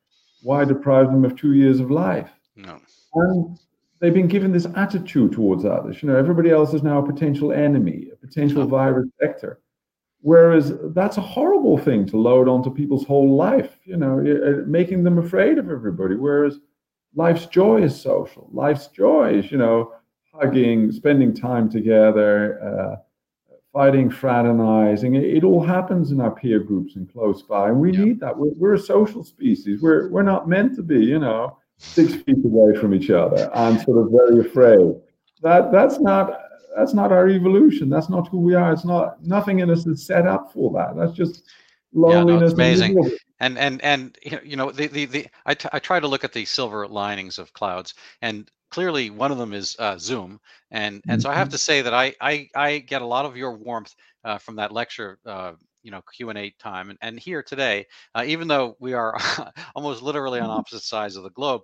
[0.44, 2.30] Why deprive them of two years of life?
[2.56, 2.80] No.
[3.16, 3.60] And
[4.00, 6.04] they've been given this attitude towards others.
[6.04, 9.60] You know, everybody else is now a potential enemy, a potential virus vector.
[10.24, 15.04] Whereas that's a horrible thing to load onto people's whole life, you know, uh, making
[15.04, 16.16] them afraid of everybody.
[16.16, 16.60] Whereas
[17.14, 18.48] life's joy is social.
[18.54, 19.92] Life's joy is, you know,
[20.34, 22.96] hugging, spending time together, uh,
[23.74, 25.16] fighting, fraternizing.
[25.16, 27.68] It, it, all happens in our peer groups and close by.
[27.68, 28.06] And we yeah.
[28.06, 28.38] need that.
[28.38, 29.82] We're, we're a social species.
[29.82, 33.82] We're, we're not meant to be, you know, six feet away from each other and
[33.82, 34.96] sort of very afraid.
[35.42, 36.43] That that's not
[36.76, 37.90] that's not our evolution.
[37.90, 38.72] That's not who we are.
[38.72, 40.96] It's not nothing in us is set up for that.
[40.96, 41.44] That's just
[41.94, 42.42] loneliness.
[42.42, 43.12] Yeah, no, amazing.
[43.40, 46.34] And and and you know the the, the I, t- I try to look at
[46.34, 50.40] the silver linings of clouds and clearly one of them is uh, Zoom
[50.72, 51.54] and and so I have mm-hmm.
[51.54, 54.72] to say that I I, I get a lot of your warmth uh, from that
[54.72, 59.16] lecture uh, you know q&a time and, and here today uh, even though we are
[59.76, 60.60] almost literally on mm-hmm.
[60.60, 61.62] opposite sides of the globe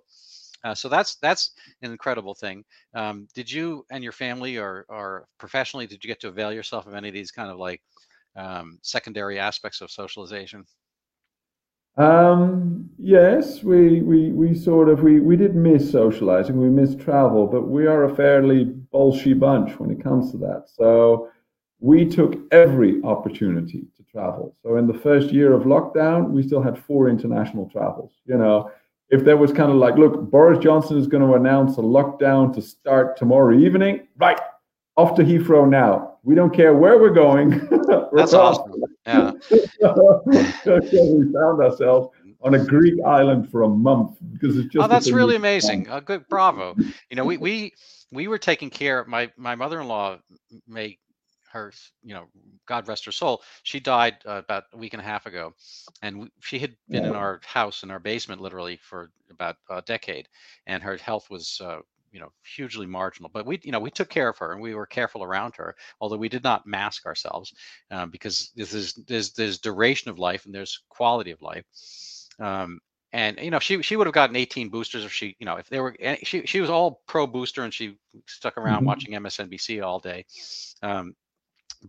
[0.64, 5.26] uh, so that's that's an incredible thing um, did you and your family or or
[5.38, 7.80] professionally did you get to avail yourself of any of these kind of like
[8.36, 10.64] um, secondary aspects of socialization
[11.96, 17.46] um, yes, we, we, we sort of, we, we did miss socializing, we miss travel,
[17.46, 20.66] but we are a fairly bolshy bunch when it comes to that.
[20.72, 21.28] So
[21.80, 24.56] we took every opportunity to travel.
[24.62, 28.12] So in the first year of lockdown, we still had four international travels.
[28.24, 28.70] You know,
[29.10, 32.54] if there was kind of like, look, Boris Johnson is going to announce a lockdown
[32.54, 34.40] to start tomorrow evening, right?
[34.96, 36.18] Off to Heathrow now.
[36.22, 37.66] We don't care where we're going.
[37.70, 38.82] we're That's awesome.
[39.06, 39.32] Yeah.
[39.50, 42.08] we found ourselves
[42.42, 44.84] on a Greek island for a month because it's just.
[44.84, 45.88] Oh, that's really amazing.
[45.88, 46.76] Uh, good, bravo.
[47.08, 47.72] You know, we we
[48.12, 49.00] we were taking care.
[49.00, 50.18] Of my my mother-in-law
[50.68, 50.98] may
[51.50, 52.26] her, you know,
[52.66, 55.54] God rest her soul, she died uh, about a week and a half ago,
[56.02, 60.28] and she had been in our house in our basement literally for about a decade,
[60.66, 61.60] and her health was.
[61.60, 61.80] Uh,
[62.12, 64.74] you know hugely marginal but we you know we took care of her and we
[64.74, 67.54] were careful around her although we did not mask ourselves
[67.92, 71.64] um, because this is there's there's duration of life and there's quality of life
[72.40, 72.80] um,
[73.12, 75.68] and you know she she would have gotten 18 boosters if she you know if
[75.68, 78.86] they were she she was all pro booster and she stuck around mm-hmm.
[78.86, 80.24] watching MSNBC all day
[80.82, 81.14] um,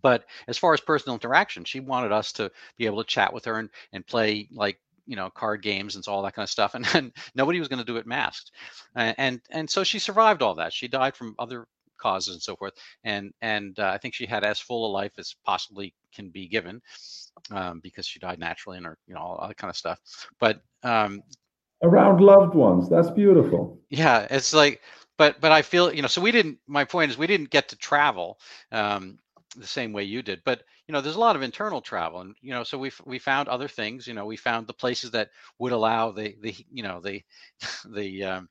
[0.01, 3.45] but as far as personal interaction, she wanted us to be able to chat with
[3.45, 6.75] her and, and play like you know card games and all that kind of stuff
[6.75, 8.51] and, and nobody was going to do it masked
[8.95, 10.73] and, and and so she survived all that.
[10.73, 11.65] She died from other
[11.97, 12.73] causes and so forth
[13.03, 16.47] and and uh, i think she had as full a life as possibly can be
[16.47, 16.81] given
[17.51, 19.99] um, because she died naturally and her you know all that kind of stuff
[20.39, 21.21] but um,
[21.83, 22.89] around loved ones.
[22.89, 23.79] That's beautiful.
[23.89, 24.81] Yeah it's like
[25.17, 27.69] but but i feel you know so we didn't my point is we didn't get
[27.69, 28.39] to travel
[28.71, 29.19] um,
[29.57, 32.35] the same way you did but you know there's a lot of internal travel and
[32.41, 35.29] you know so we we found other things you know we found the places that
[35.59, 37.21] would allow the the you know the
[37.89, 38.49] the um,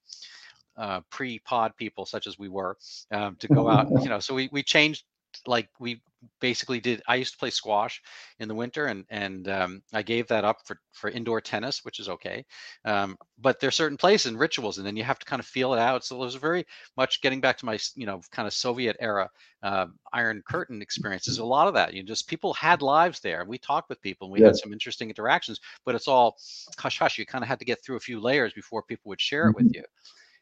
[0.77, 2.77] uh, pre-pod people such as we were
[3.11, 5.05] um, to go out you know so we we changed
[5.47, 6.01] like we
[6.41, 8.03] basically did i used to play squash
[8.39, 11.99] in the winter and and um, i gave that up for for indoor tennis which
[11.99, 12.45] is okay
[12.85, 15.73] um, but there's certain places and rituals and then you have to kind of feel
[15.73, 16.65] it out so it was very
[16.97, 19.29] much getting back to my you know kind of soviet era
[19.63, 23.45] uh, iron curtain experiences a lot of that you know, just people had lives there
[23.47, 26.37] we talked with people and we had some interesting interactions but it's all
[26.79, 29.21] hush hush you kind of had to get through a few layers before people would
[29.21, 29.79] share it with mm-hmm.
[29.79, 29.85] you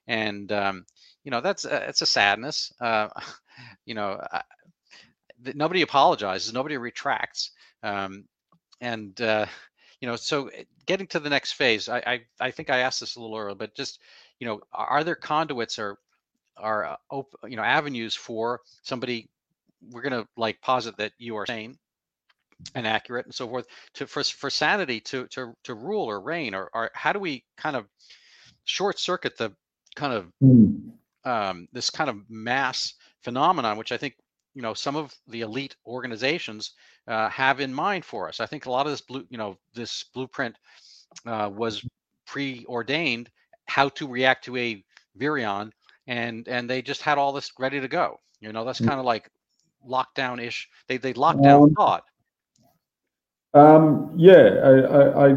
[0.08, 0.84] and um,
[1.22, 3.08] you know that's uh, it's a sadness uh,
[3.86, 4.20] you know
[5.54, 7.50] nobody apologizes, nobody retracts,
[7.82, 8.24] um,
[8.80, 9.46] and uh,
[10.00, 13.00] you know, so eh, getting to the next phase, I, I, I think I asked
[13.00, 14.00] this a little earlier, but just
[14.40, 15.98] you know, are there conduits or
[16.56, 19.28] are uh, op- you know avenues for somebody?
[19.90, 21.78] We're gonna like posit that you are sane,
[22.74, 26.54] and accurate and so forth to for, for sanity to to to rule or reign
[26.54, 27.86] or, or how do we kind of
[28.64, 29.52] short circuit the
[29.94, 30.90] kind of mm.
[31.24, 34.14] um, this kind of mass phenomenon which i think
[34.58, 36.72] you know some of the elite organizations
[37.06, 39.56] uh, have in mind for us i think a lot of this blue you know
[39.72, 40.56] this blueprint
[41.26, 41.86] uh, was
[42.26, 43.30] preordained
[43.66, 44.84] how to react to a
[45.16, 45.70] virion
[46.08, 48.88] and and they just had all this ready to go you know that's mm.
[48.88, 49.30] kind of like
[49.88, 52.02] lockdown ish they they locked down um, thought
[53.54, 55.34] um, yeah, I, I, I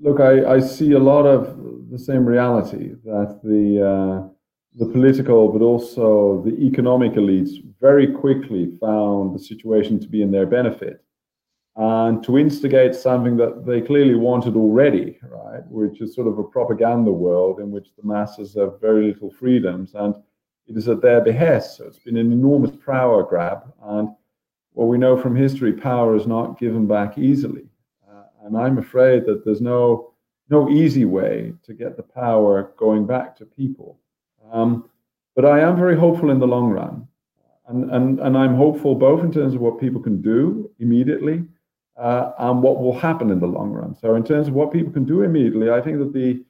[0.00, 0.20] look.
[0.20, 4.33] I, I, see a lot of the same reality that the uh,
[4.76, 10.32] the political, but also the economic elites, very quickly found the situation to be in
[10.32, 11.04] their benefit,
[11.76, 15.64] and to instigate something that they clearly wanted already, right?
[15.68, 19.94] Which is sort of a propaganda world in which the masses have very little freedoms,
[19.94, 20.14] and
[20.66, 21.76] it is at their behest.
[21.76, 24.08] So it's been an enormous power grab, and
[24.72, 27.66] what we know from history, power is not given back easily.
[28.10, 30.14] Uh, and I'm afraid that there's no,
[30.50, 34.00] no easy way to get the power going back to people.
[34.54, 34.88] Um,
[35.36, 37.06] but I am very hopeful in the long run.
[37.66, 41.44] And, and, and I'm hopeful both in terms of what people can do immediately
[41.96, 43.94] uh, and what will happen in the long run.
[43.94, 46.44] So, in terms of what people can do immediately, I think that the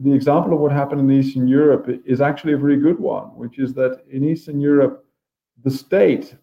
[0.00, 3.58] the example of what happened in Eastern Europe is actually a very good one, which
[3.60, 5.06] is that in Eastern Europe,
[5.62, 6.34] the state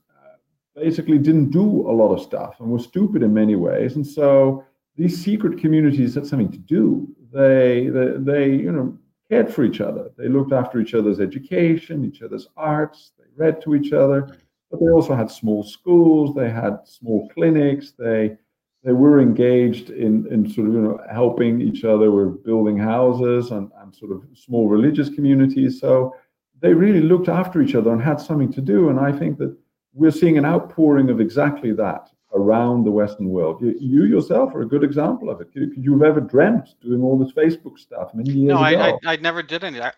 [0.76, 3.96] basically didn't do a lot of stuff and was stupid in many ways.
[3.96, 4.64] And so
[4.96, 7.08] these secret communities had something to do.
[7.32, 8.98] They, they, they, you know,
[9.30, 10.12] cared for each other.
[10.18, 13.12] They looked after each other's education, each other's arts.
[13.18, 14.38] They read to each other,
[14.70, 16.36] but they also had small schools.
[16.36, 17.94] They had small clinics.
[17.98, 18.38] They,
[18.84, 23.52] they were engaged in, in sort of, you know, helping each other with building houses
[23.52, 25.80] and, and sort of small religious communities.
[25.80, 26.16] So
[26.60, 28.90] they really looked after each other and had something to do.
[28.90, 29.56] And I think that
[29.94, 33.62] we're seeing an outpouring of exactly that around the Western world.
[33.62, 35.50] You, you, yourself are a good example of it.
[35.54, 38.78] You have ever dreamt doing all this Facebook stuff many years no, ago?
[38.78, 39.82] No, I, I, I, never did any.
[39.82, 39.92] I,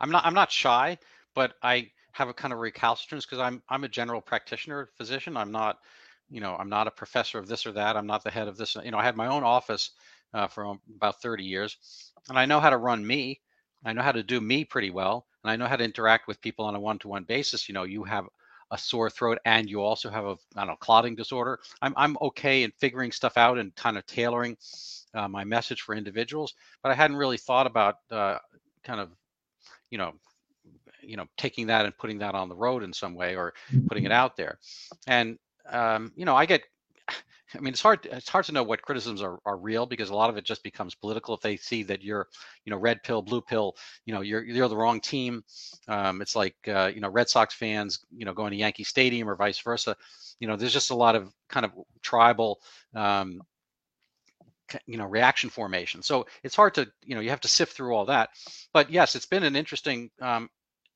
[0.00, 0.24] am not.
[0.24, 0.96] I'm not shy,
[1.34, 5.36] but I have a kind of recalcitrance because I'm I'm a general practitioner, physician.
[5.36, 5.78] I'm not,
[6.30, 7.96] you know, I'm not a professor of this or that.
[7.96, 8.76] I'm not the head of this.
[8.76, 9.90] You know, I had my own office
[10.32, 13.40] uh, for about 30 years, and I know how to run me.
[13.84, 16.40] I know how to do me pretty well, and I know how to interact with
[16.40, 17.68] people on a one-to-one basis.
[17.68, 18.26] You know, you have
[18.70, 22.16] a sore throat and you also have a I don't know clotting disorder, I'm I'm
[22.22, 24.56] okay in figuring stuff out and kind of tailoring
[25.14, 26.54] uh, my message for individuals.
[26.82, 28.38] But I hadn't really thought about uh,
[28.84, 29.10] kind of
[29.90, 30.12] you know
[31.02, 33.54] you know taking that and putting that on the road in some way or
[33.88, 34.12] putting it mm-hmm.
[34.14, 34.58] out there.
[35.06, 36.62] And um, you know I get
[37.54, 38.06] I mean, it's hard.
[38.06, 40.62] It's hard to know what criticisms are, are real because a lot of it just
[40.62, 41.34] becomes political.
[41.34, 42.28] If they see that you're,
[42.64, 45.42] you know, red pill, blue pill, you know, you're you're the wrong team.
[45.88, 49.28] Um, it's like uh, you know, Red Sox fans, you know, going to Yankee Stadium
[49.28, 49.96] or vice versa.
[50.38, 52.60] You know, there's just a lot of kind of tribal,
[52.94, 53.42] um,
[54.86, 56.02] you know, reaction formation.
[56.02, 58.30] So it's hard to, you know, you have to sift through all that.
[58.72, 60.48] But yes, it's been an interesting um,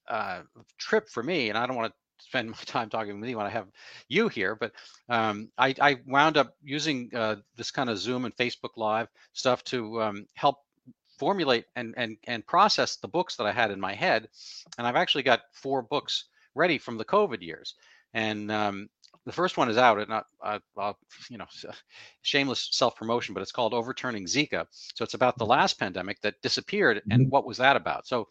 [0.08, 0.42] uh,
[0.78, 3.46] trip for me, and I don't want to spend my time talking with you when
[3.46, 3.68] I have
[4.08, 4.54] you here.
[4.54, 4.72] But
[5.08, 9.62] um, I, I, wound up using uh, this kind of Zoom and Facebook Live stuff
[9.64, 10.58] to um, help
[11.18, 14.28] formulate and, and, and process the books that I had in my head.
[14.78, 16.24] And I've actually got four books
[16.54, 17.74] ready from the COVID years.
[18.14, 18.88] And um,
[19.26, 20.92] the first one is out and not uh, uh,
[21.30, 21.46] you know
[22.22, 27.02] shameless self-promotion but it's called overturning zika so it's about the last pandemic that disappeared
[27.10, 27.30] and mm-hmm.
[27.30, 28.28] what was that about so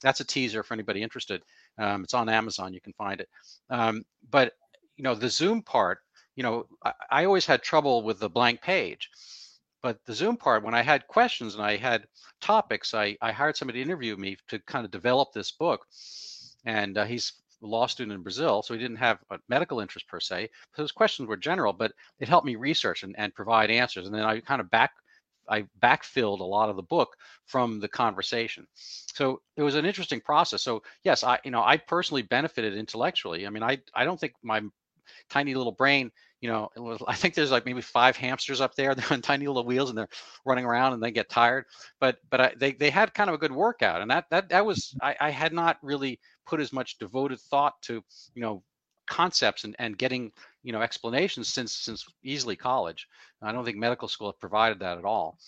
[0.00, 1.42] that's a teaser for anybody interested
[1.78, 2.72] um, it's on Amazon.
[2.72, 3.28] You can find it.
[3.70, 4.52] Um, but
[4.96, 5.98] you know, the Zoom part,
[6.36, 9.10] you know, I, I, always had trouble with the blank page.
[9.82, 12.06] But the Zoom part, when I had questions and I had
[12.40, 15.86] topics, I, I hired somebody to interview me to kind of develop this book.
[16.64, 17.32] And uh, he's
[17.62, 20.50] a law student in Brazil, so he didn't have a medical interest per se.
[20.76, 24.06] So his questions were general, but it helped me research and, and provide answers.
[24.06, 24.92] And then I kind of back
[25.48, 28.66] I backfilled a lot of the book from the conversation.
[28.74, 30.62] So it was an interesting process.
[30.62, 33.46] So yes, I you know I personally benefited intellectually.
[33.46, 34.62] I mean, I I don't think my
[35.28, 38.94] tiny little brain, you know, was, I think there's like maybe five hamsters up there.
[38.94, 40.08] They're on tiny little wheels and they're
[40.44, 41.64] running around and they get tired.
[42.00, 44.64] But but I, they they had kind of a good workout, and that that that
[44.66, 48.02] was I, I had not really put as much devoted thought to
[48.34, 48.62] you know
[49.12, 50.32] concepts and, and getting
[50.62, 53.06] you know explanations since since easily college.
[53.42, 55.38] I don't think medical school have provided that at all.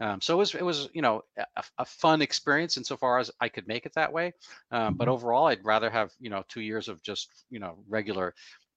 [0.00, 3.48] Um, so it was it was you know a, a, fun experience insofar as I
[3.48, 4.32] could make it that way.
[4.72, 5.12] Um, but mm-hmm.
[5.12, 8.34] overall, I'd rather have you know two years of just you know regular,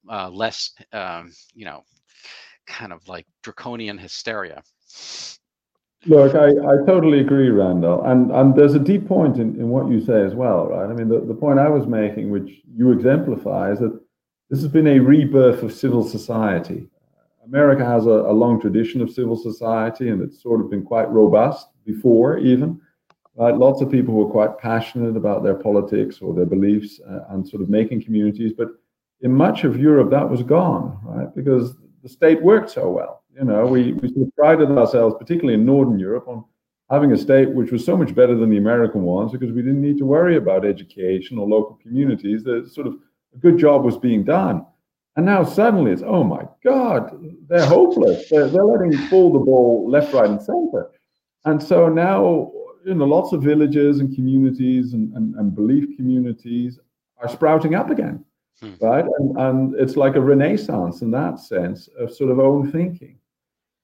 [0.08, 1.84] uh, less um, you know
[2.68, 4.62] kind of like draconian hysteria.
[6.08, 8.04] Look, I, I totally agree, Randall.
[8.06, 10.88] And and there's a deep point in, in what you say as well, right?
[10.88, 14.05] I mean, the, the point I was making, which you exemplify, is that
[14.50, 16.88] this has been a rebirth of civil society.
[17.46, 21.10] America has a, a, long tradition of civil society, and it's sort of been quite
[21.10, 22.80] robust before, even.
[23.36, 23.56] Right?
[23.56, 27.48] Lots of people who are quite passionate about their politics or their beliefs uh, and
[27.48, 28.54] sort of making communities.
[28.58, 28.70] But
[29.22, 31.34] in much of Europe, that was gone, right?
[31.36, 33.24] Because the state worked so well.
[33.36, 36.46] You know, we, we sort of prided ourselves, particularly in Northern Europe, on
[36.90, 39.82] having a state which was so much better than the American ones because we didn't
[39.82, 42.44] need to worry about education or local communities.
[42.44, 42.96] The sort of
[43.36, 44.66] a good job was being done.
[45.16, 47.18] And now suddenly it's, oh my God,
[47.48, 48.30] they're hopeless.
[48.30, 50.92] They're, they're letting fall the ball left, right, and center.
[51.46, 52.52] And so now,
[52.86, 56.80] you know, lots of villages and communities and, and, and belief communities
[57.18, 58.26] are sprouting up again,
[58.60, 58.74] hmm.
[58.82, 59.06] right?
[59.20, 63.18] And, and it's like a renaissance in that sense of sort of own thinking.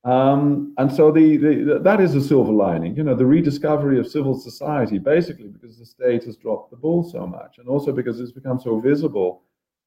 [0.04, 4.08] Um, and so the, the, that is a silver lining, you know, the rediscovery of
[4.08, 8.20] civil society, basically because the state has dropped the ball so much, and also because
[8.20, 9.44] it's become so visible.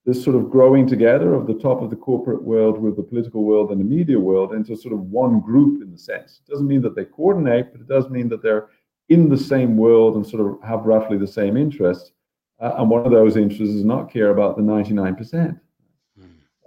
[0.07, 3.43] This sort of growing together of the top of the corporate world with the political
[3.43, 6.41] world and the media world into sort of one group in the sense.
[6.47, 8.69] It doesn't mean that they coordinate, but it does mean that they're
[9.09, 12.13] in the same world and sort of have roughly the same interests.
[12.61, 15.59] Uh, and one of those interests is not care about the 99%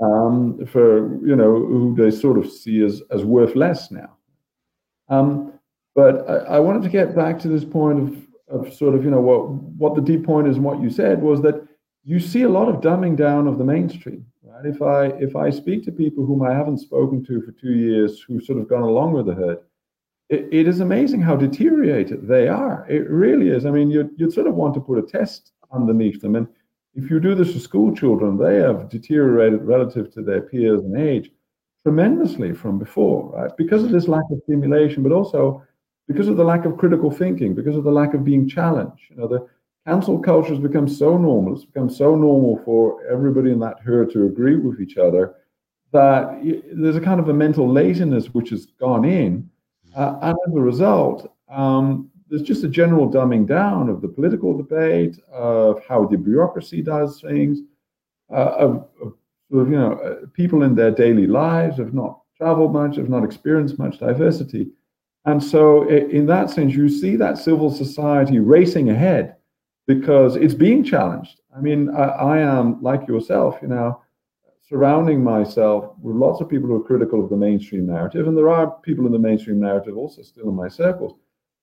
[0.02, 4.18] um, for you know who they sort of see as as worth less now.
[5.10, 5.54] Um,
[5.96, 9.10] but I, I, wanted to get back to this point of of sort of you
[9.10, 11.68] know what what the deep point is and what you said was that
[12.04, 14.26] you see a lot of dumbing down of the mainstream.
[14.44, 14.66] Right?
[14.66, 18.22] If I if I speak to people whom I haven't spoken to for two years
[18.22, 19.60] who've sort of gone along with the herd,
[20.30, 22.86] it, it is amazing how deteriorated they are.
[22.90, 23.66] It really is.
[23.66, 26.48] I mean, you'd, you'd sort of want to put a test underneath them and
[26.98, 30.98] if you do this to school children, they have deteriorated relative to their peers in
[30.98, 31.32] age
[31.84, 33.56] tremendously from before, right?
[33.56, 35.64] Because of this lack of stimulation, but also
[36.08, 39.04] because of the lack of critical thinking, because of the lack of being challenged.
[39.10, 39.48] You know, the
[39.86, 44.12] cancel culture has become so normal, it's become so normal for everybody in that herd
[44.14, 45.36] to agree with each other
[45.92, 46.42] that
[46.74, 49.50] there's a kind of a mental laziness which has gone in.
[49.96, 54.56] Uh, and as a result, um, there's just a general dumbing down of the political
[54.56, 57.60] debate, of how the bureaucracy does things,
[58.32, 59.14] uh, of, of,
[59.50, 63.80] you know uh, people in their daily lives have not traveled much, have not experienced
[63.80, 64.68] much diversity,
[65.26, 69.36] and so in that sense, you see that civil society racing ahead
[69.88, 71.40] because it's being challenged.
[71.56, 74.02] I mean, I, I am like yourself, you know
[74.70, 78.50] surrounding myself with lots of people who are critical of the mainstream narrative, and there
[78.50, 81.14] are people in the mainstream narrative also still in my circles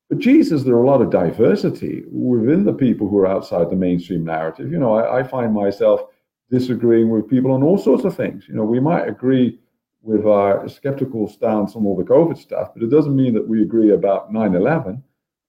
[0.09, 3.77] but Jesus, there are a lot of diversity within the people who are outside the
[3.77, 4.71] mainstream narrative.
[4.71, 6.03] You know, I, I, find myself
[6.51, 8.45] disagreeing with people on all sorts of things.
[8.47, 9.59] You know, we might agree
[10.03, 13.63] with our skeptical stance on all the COVID stuff, but it doesn't mean that we
[13.63, 15.03] agree about 9 11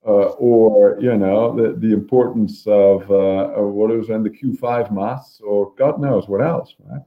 [0.08, 4.94] uh, or, you know, the, the importance of, uh, of what is in the Q5
[4.94, 7.02] masks or God knows what else, right?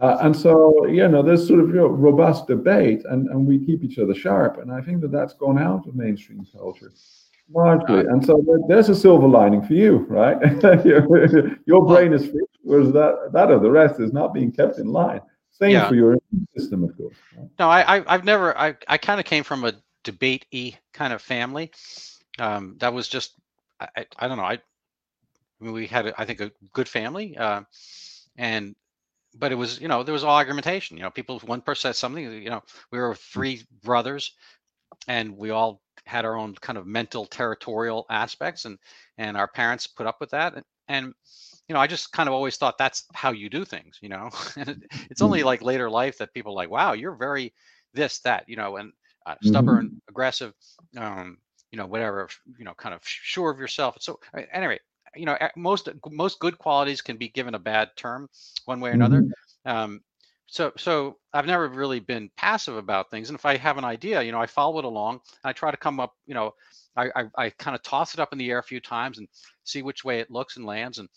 [0.00, 3.64] Uh, and so, you know, there's sort of you know, robust debate, and, and we
[3.64, 4.58] keep each other sharp.
[4.58, 6.90] And I think that that's gone out of mainstream culture
[7.52, 8.00] largely.
[8.00, 10.38] And so there's a silver lining for you, right?
[10.84, 14.88] your, brain is free, whereas that, that of the rest is not being kept in
[14.88, 15.20] line.
[15.50, 15.88] Same yeah.
[15.88, 16.16] for your
[16.56, 17.16] system, of course.
[17.36, 17.48] Right?
[17.58, 19.74] No, I, I've never, I, I kind of came from a
[20.04, 21.72] debate y kind of family.
[22.38, 23.34] Um, that was just,
[23.80, 24.44] I, I don't know.
[24.44, 27.36] I, I mean, we had, I think, a good family.
[27.36, 27.62] Uh,
[28.36, 28.74] and
[29.38, 31.96] but it was you know there was all argumentation you know people one person said
[31.96, 34.34] something you know we were three brothers
[35.08, 38.78] and we all had our own kind of mental territorial aspects and
[39.18, 41.14] and our parents put up with that and, and
[41.68, 44.30] you know i just kind of always thought that's how you do things you know
[44.56, 45.46] and it's only mm-hmm.
[45.46, 47.52] like later life that people like wow you're very
[47.94, 48.92] this that you know and
[49.26, 49.96] uh, stubborn mm-hmm.
[50.08, 50.52] aggressive
[50.96, 51.36] um
[51.70, 52.28] you know whatever
[52.58, 54.18] you know kind of sure of yourself so
[54.52, 54.78] anyway
[55.14, 58.28] you know most most good qualities can be given a bad term
[58.64, 59.22] one way or another.
[59.22, 59.70] Mm-hmm.
[59.70, 60.00] um,
[60.46, 64.22] so so i've never really been passive about things and if i have an idea
[64.22, 66.52] you know i follow it along and i try to come up you know
[66.96, 69.28] i i, I kind of toss it up in the air a few times and
[69.64, 71.08] see which way it looks and lands and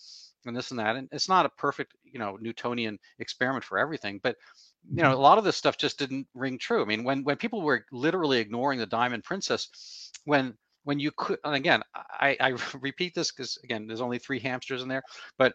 [0.46, 4.20] and this and that and it's not a perfect you know newtonian experiment for everything
[4.22, 4.36] but
[4.92, 6.82] you know a lot of this stuff just didn't ring true.
[6.82, 11.40] I mean when when people were literally ignoring the diamond princess when when you could,
[11.44, 15.04] and again, I, I repeat this because again, there's only three hamsters in there,
[15.38, 15.54] but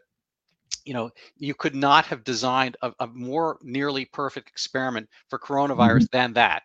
[0.84, 6.04] you know, you could not have designed a, a more nearly perfect experiment for coronavirus
[6.04, 6.16] mm-hmm.
[6.16, 6.62] than that.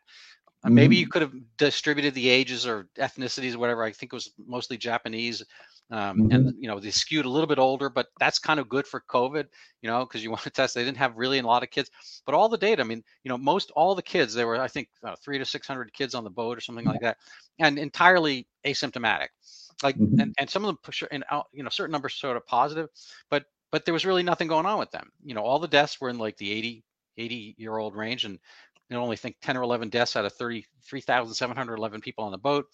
[0.64, 1.12] Uh, maybe you mm-hmm.
[1.12, 3.84] could have distributed the ages or ethnicities or whatever.
[3.84, 5.44] I think it was mostly Japanese
[5.92, 6.32] um, mm-hmm.
[6.32, 9.04] and you know they skewed a little bit older but that's kind of good for
[9.10, 9.46] covid
[9.82, 11.90] you know because you want to test they didn't have really a lot of kids
[12.26, 14.68] but all the data i mean you know most all the kids there were i
[14.68, 17.18] think uh, three to 600 kids on the boat or something like that
[17.60, 19.28] and entirely asymptomatic
[19.82, 20.20] like mm-hmm.
[20.20, 22.90] and, and some of them push and out you know certain numbers sort of positive
[23.30, 26.00] but but there was really nothing going on with them you know all the deaths
[26.00, 26.84] were in like the 80
[27.18, 28.40] 80 year old range, and
[28.94, 32.68] you know, only think 10 or 11 deaths out of 33,711 people on the boat.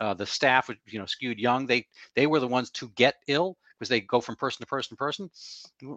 [0.00, 1.66] Uh, the staff, you know, skewed young.
[1.66, 4.96] They they were the ones to get ill because they go from person to person
[4.96, 5.30] to person.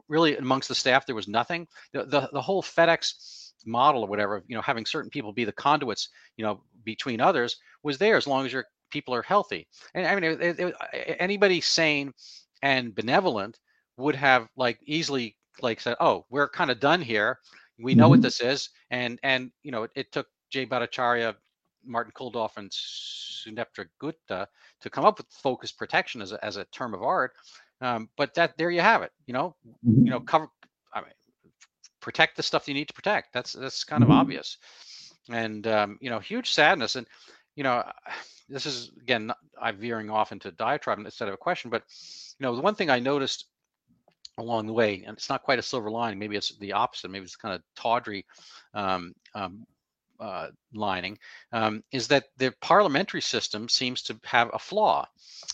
[0.09, 1.65] Really, amongst the staff, there was nothing.
[1.93, 5.53] The, the, the whole FedEx model or whatever, you know, having certain people be the
[5.53, 9.65] conduits, you know, between others was there as long as your people are healthy.
[9.93, 10.75] And I mean, it, it,
[11.19, 12.11] anybody sane
[12.61, 13.59] and benevolent
[13.95, 17.39] would have like easily like said, "Oh, we're kind of done here.
[17.81, 18.11] We know mm-hmm.
[18.11, 21.35] what this is." And and you know, it, it took Jay Bhattacharya,
[21.85, 24.47] Martin Kulldorff, and Sunetra Gupta
[24.81, 27.33] to come up with focus protection as a, as a term of art.
[27.81, 29.11] Um, but that there you have it.
[29.25, 29.55] You know,
[29.87, 30.05] mm-hmm.
[30.05, 30.47] you know, cover.
[30.93, 31.11] I mean,
[32.01, 33.33] protect the stuff you need to protect.
[33.33, 34.11] That's that's kind mm-hmm.
[34.11, 34.57] of obvious,
[35.29, 36.95] and um, you know, huge sadness.
[36.95, 37.07] And
[37.55, 37.83] you know,
[38.49, 41.69] this is again, I'm veering off into diatribe instead of a question.
[41.69, 41.83] But
[42.39, 43.45] you know, the one thing I noticed
[44.39, 46.19] along the way, and it's not quite a silver lining.
[46.19, 47.11] Maybe it's the opposite.
[47.11, 48.25] Maybe it's kind of tawdry
[48.73, 49.65] um, um,
[50.19, 51.17] uh, lining.
[51.51, 55.07] Um, is that the parliamentary system seems to have a flaw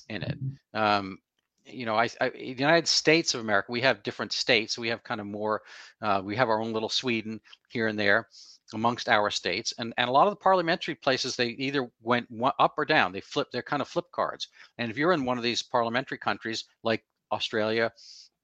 [0.10, 0.38] in it.
[0.44, 0.80] Mm-hmm.
[0.80, 1.18] Um,
[1.66, 4.78] you know, I, I, the United States of America, we have different states.
[4.78, 5.62] We have kind of more.
[6.02, 8.28] Uh, we have our own little Sweden here and there
[8.74, 12.28] amongst our states, and and a lot of the parliamentary places they either went
[12.60, 13.12] up or down.
[13.12, 13.48] They flip.
[13.52, 14.48] They're kind of flip cards.
[14.78, 17.92] And if you're in one of these parliamentary countries like Australia,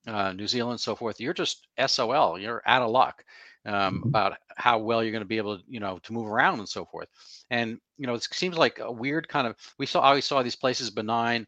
[0.06, 2.38] uh, New Zealand, so forth, you're just SOL.
[2.38, 3.24] You're out of luck
[3.66, 4.08] um, mm-hmm.
[4.08, 6.68] about how well you're going to be able to, you know, to move around and
[6.68, 7.08] so forth.
[7.50, 9.56] And you know, it seems like a weird kind of.
[9.78, 11.46] We saw always saw these places benign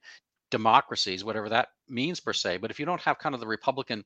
[0.51, 2.59] democracies, whatever that means per se.
[2.59, 4.05] But if you don't have kind of the Republican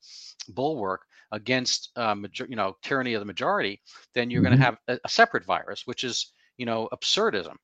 [0.49, 3.83] bulwark against, uh, major, you know, tyranny of the majority,
[4.15, 4.57] then you're mm-hmm.
[4.57, 7.57] going to have a, a, separate virus, which is, you know, absurdism.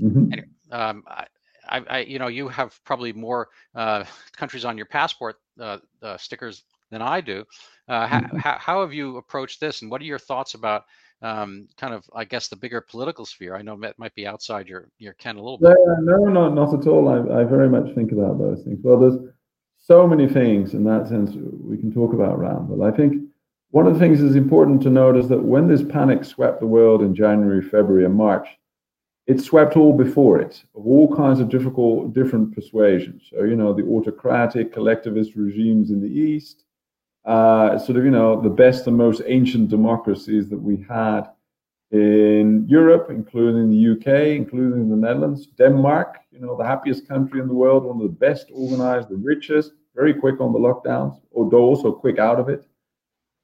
[0.00, 0.32] Mm-hmm.
[0.32, 1.26] Anyway, um, I,
[1.68, 4.04] I, I, you know, you have probably more uh,
[4.36, 7.44] countries on your passport uh, uh, stickers than I do.
[7.88, 8.36] Uh, mm-hmm.
[8.38, 10.84] how, how have you approached this, and what are your thoughts about
[11.22, 13.56] um, kind of, I guess, the bigger political sphere?
[13.56, 15.76] I know that might be outside your your ken a little bit.
[16.00, 17.08] No, no, not at all.
[17.08, 18.78] I, I very much think about those things.
[18.82, 19.18] Well, there's
[19.78, 23.22] so many things in that sense we can talk about around, but I think
[23.70, 26.66] one of the things that's important to note is that when this panic swept the
[26.66, 28.48] world in January, February, and March,
[29.26, 33.28] it swept all before it of all kinds of difficult, different persuasions.
[33.30, 36.64] So, you know, the autocratic, collectivist regimes in the East,
[37.24, 41.22] uh, sort of, you know, the best and most ancient democracies that we had
[41.90, 47.48] in Europe, including the UK, including the Netherlands, Denmark, you know, the happiest country in
[47.48, 51.62] the world, one of the best organized, the richest, very quick on the lockdowns, although
[51.62, 52.66] also quick out of it.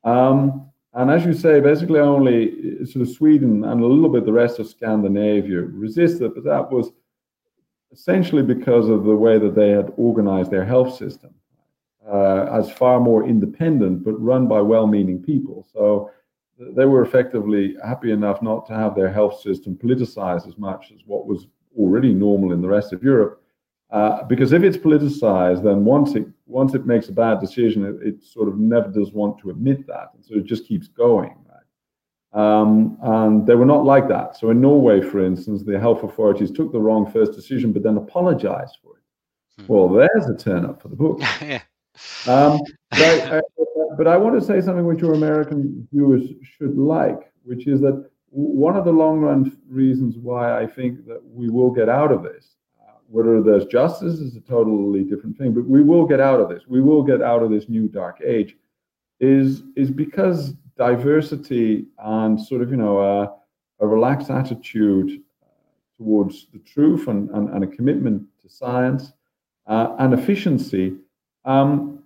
[0.05, 4.25] Um, and as you say, basically only uh, sort of Sweden and a little bit
[4.25, 6.91] the rest of Scandinavia resisted, but that was
[7.93, 11.35] essentially because of the way that they had organized their health system
[12.11, 15.67] uh, as far more independent, but run by well-meaning people.
[15.73, 16.11] So
[16.59, 21.01] they were effectively happy enough not to have their health system politicized as much as
[21.07, 23.43] what was already normal in the rest of Europe.
[23.91, 28.07] Uh, because if it's politicized, then once it once it makes a bad decision, it,
[28.07, 31.35] it, sort of never does want to admit that, and so it just keeps going.
[31.51, 32.61] Right?
[32.61, 34.37] Um, and they were not like that.
[34.37, 37.97] So in Norway, for instance, the health authorities took the wrong first decision, but then
[37.97, 39.63] apologized for it.
[39.63, 39.73] Hmm.
[39.73, 41.21] Well, there's a turn up for the book.
[41.41, 41.63] yeah.
[42.27, 43.41] Um, but, I, I,
[43.97, 48.09] but I want to say something which your American viewers should like, which is that
[48.31, 52.23] one of the long run reasons why I think that we will get out of
[52.23, 52.57] this
[53.13, 56.63] whether there's justice is a totally different thing, but we will get out of this.
[56.67, 58.57] We will get out of this new dark age.
[59.21, 65.21] Is is because diversity and sort of you know a, a relaxed attitude
[65.99, 69.13] towards the truth and, and, and a commitment to science
[69.67, 70.97] uh, and efficiency,
[71.45, 72.03] um,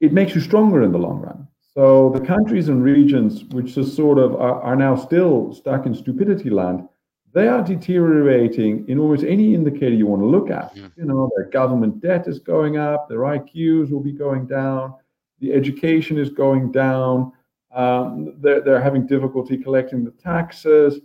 [0.00, 1.46] it makes you stronger in the long run.
[1.74, 5.94] So the countries and regions which are sort of are, are now still stuck in
[5.94, 6.88] stupidity land
[7.32, 10.76] they are deteriorating in almost any indicator you want to look at.
[10.76, 10.88] Yeah.
[10.96, 14.94] You know, their government debt is going up, their IQs will be going down,
[15.40, 17.32] the education is going down,
[17.74, 21.00] um, they're, they're having difficulty collecting the taxes,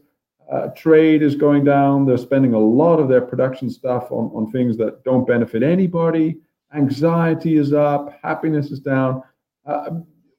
[0.51, 4.51] uh, trade is going down, they're spending a lot of their production stuff on, on
[4.51, 6.37] things that don't benefit anybody,
[6.73, 9.23] anxiety is up, happiness is down,
[9.65, 9.91] uh,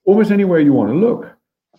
[0.05, 1.38] almost anywhere you want to look.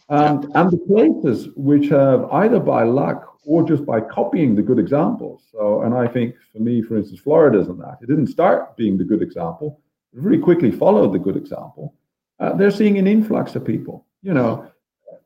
[0.09, 4.79] Um, and the places which have either by luck or just by copying the good
[4.79, 5.43] examples.
[5.51, 7.99] So, and I think for me, for instance, Florida isn't that.
[8.01, 9.81] It didn't start being the good example.
[10.13, 11.93] It very quickly followed the good example.
[12.39, 14.07] Uh, they're seeing an influx of people.
[14.23, 14.71] You know,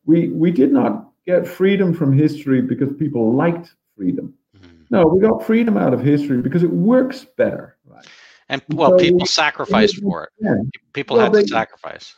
[0.06, 4.34] we we did not get freedom from history because people liked freedom.
[4.58, 4.84] Mm-hmm.
[4.90, 7.78] No, we got freedom out of history because it works better.
[7.86, 8.06] Right?
[8.50, 10.30] And well, so people sacrificed for it.
[10.40, 10.56] Yeah.
[10.92, 12.16] People well, had they, to sacrifice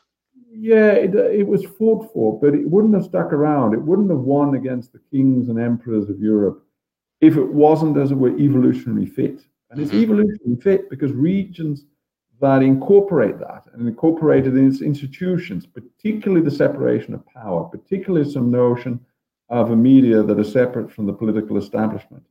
[0.58, 3.74] Yeah, it, it was fought for, but it wouldn't have stuck around.
[3.74, 6.66] It wouldn't have won against the kings and emperors of Europe
[7.22, 9.42] if it wasn't, as it were, evolutionary fit.
[9.70, 10.04] And it's mm-hmm.
[10.04, 11.86] evolutionary fit because regions
[12.42, 18.30] that incorporate that and incorporate it in its institutions, particularly the separation of power, particularly
[18.30, 19.00] some notion
[19.50, 22.24] of a media that are separate from the political establishment.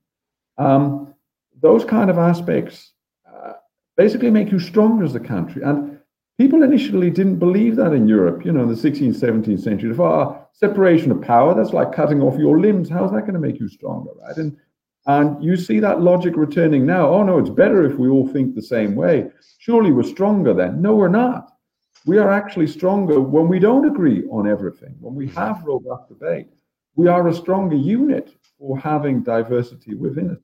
[0.58, 1.14] Um,
[1.60, 2.92] those kind of aspects
[3.26, 3.54] uh,
[3.96, 5.62] basically make you stronger as a country.
[5.62, 5.93] And
[6.38, 9.90] people initially didn't believe that in Europe, you know, in the 16th, 17th century.
[9.90, 12.88] If, oh, ah, separation of power, that's like cutting off your limbs.
[12.88, 14.36] How's that going to make you stronger, right?
[14.36, 14.56] And
[15.06, 17.08] and you see that logic returning now.
[17.08, 19.30] Oh, no, it's better if we all think the same way.
[19.58, 20.80] Surely we're stronger then.
[20.80, 21.52] No, we're not.
[22.06, 26.48] We are actually stronger when we don't agree on everything, when we have robust debate.
[26.96, 30.38] We are a stronger unit for having diversity within it.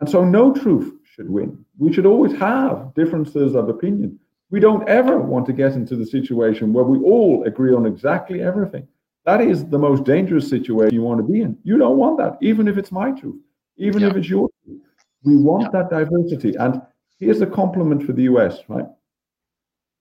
[0.00, 1.64] And so no truth should win.
[1.78, 4.18] We should always have differences of opinion.
[4.50, 8.42] We don't ever want to get into the situation where we all agree on exactly
[8.42, 8.86] everything.
[9.24, 11.56] That is the most dangerous situation you want to be in.
[11.62, 13.36] You don't want that, even if it's my truth
[13.80, 14.80] even if it's your truth.
[15.24, 16.54] We want that diversity.
[16.54, 16.80] And
[17.18, 18.86] here's a compliment for the US, right?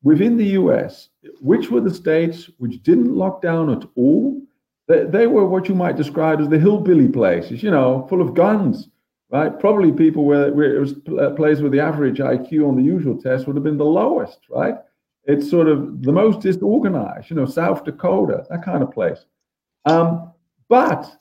[0.04, 1.10] Within the US,
[1.42, 4.42] which were the states which didn't lock down at all?
[4.88, 8.34] They, they were what you might describe as the hillbilly places, you know, full of
[8.34, 8.90] guns,
[9.32, 9.60] right?
[9.60, 13.20] Probably people where, where it was a place where the average IQ on the usual
[13.20, 14.76] test would have been the lowest, right?
[15.26, 19.26] It's sort of the most disorganized, you know, South Dakota, that kind of place.
[19.86, 20.34] Um,
[20.68, 21.12] but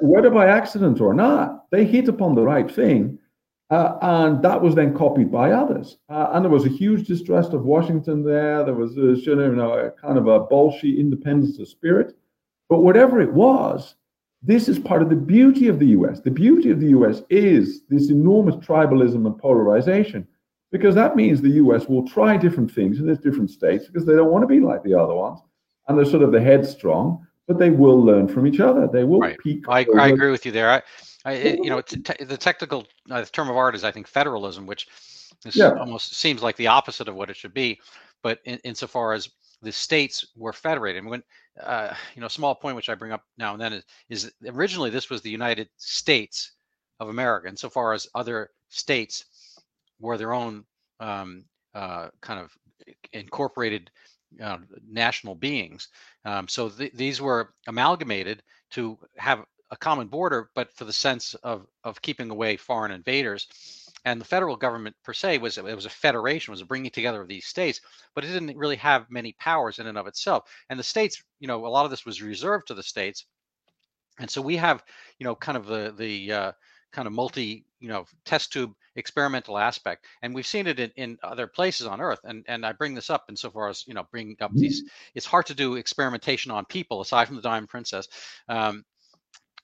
[0.00, 3.18] whether by accident or not, they hit upon the right thing.
[3.68, 5.98] Uh, and that was then copied by others.
[6.08, 8.64] Uh, and there was a huge distrust of Washington there.
[8.64, 12.16] There was a, you know, a kind of a Bolshevik independence of spirit.
[12.68, 13.96] But whatever it was,
[14.42, 16.20] this is part of the beauty of the US.
[16.20, 20.26] The beauty of the US is this enormous tribalism and polarization,
[20.70, 24.14] because that means the US will try different things in its different states because they
[24.14, 25.40] don't want to be like the other ones.
[25.88, 28.88] And they're sort of the headstrong but they will learn from each other.
[28.92, 29.38] They will right.
[29.38, 29.64] peak.
[29.68, 30.70] I, I, agree with you there.
[30.70, 30.82] I,
[31.24, 34.88] I you know, te- the technical uh, term of art is, I think, federalism, which
[35.52, 35.74] yeah.
[35.74, 37.80] almost seems like the opposite of what it should be.
[38.22, 39.28] But in, insofar as
[39.66, 41.22] the states were federated, and when
[41.62, 44.90] uh, you know, small point which I bring up now and then is, is originally
[44.90, 46.52] this was the United States
[47.00, 49.24] of America, insofar as other states
[49.98, 50.64] were their own
[51.00, 51.44] um,
[51.74, 52.52] uh, kind of
[53.12, 53.90] incorporated
[54.40, 54.58] uh,
[54.88, 55.88] national beings.
[56.24, 61.34] Um, so th- these were amalgamated to have a common border, but for the sense
[61.42, 63.48] of of keeping away foreign invaders.
[64.06, 67.20] And the federal government per se was it was a federation, was a bringing together
[67.20, 67.80] of these states,
[68.14, 70.48] but it didn't really have many powers in and of itself.
[70.70, 73.26] And the states, you know, a lot of this was reserved to the states.
[74.20, 74.84] And so we have,
[75.18, 76.52] you know, kind of the the uh,
[76.92, 80.06] kind of multi, you know, test tube experimental aspect.
[80.22, 82.20] And we've seen it in, in other places on Earth.
[82.22, 84.84] And and I bring this up insofar as, you know, bringing up these,
[85.16, 88.08] it's hard to do experimentation on people aside from the Diamond Princess.
[88.48, 88.84] Um,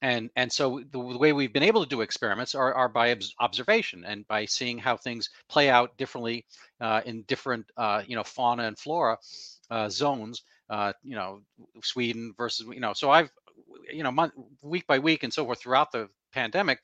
[0.02, 3.16] and and so the, the, way we've been able to do experiments are, are by
[3.40, 6.44] observation and by seeing how things play out differently
[6.80, 9.16] uh, in different uh, you know fauna and flora
[9.70, 11.40] uh, zones uh, you know
[11.82, 13.30] sweden versus you know so i've
[13.90, 16.80] you know month, week by week and so forth throughout the pandemic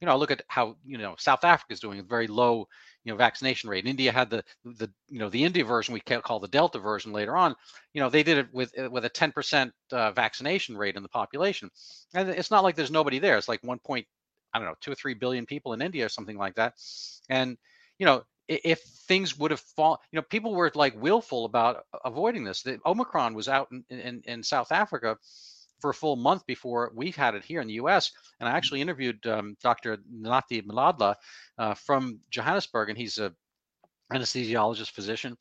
[0.00, 2.68] you know, look at how you know South Africa is doing very low,
[3.08, 3.86] you know, vaccination rate.
[3.86, 7.38] India had the the you know the India version we call the Delta version later
[7.38, 7.54] on.
[7.94, 11.70] You know, they did it with with a 10% uh, vaccination rate in the population,
[12.12, 13.38] and it's not like there's nobody there.
[13.38, 14.06] It's like one point,
[14.52, 16.74] I don't know, two or three billion people in India or something like that,
[17.30, 17.56] and
[17.98, 18.24] you know.
[18.50, 22.62] If things would have fallen, you know, people were like willful about avoiding this.
[22.62, 25.18] The Omicron was out in, in, in South Africa
[25.80, 28.12] for a full month before we've had it here in the U.S.
[28.40, 29.98] And I actually interviewed um, Dr.
[30.12, 31.14] Nathi Mdladla
[31.58, 33.32] uh, from Johannesburg, and he's a
[34.12, 35.36] anesthesiologist physician.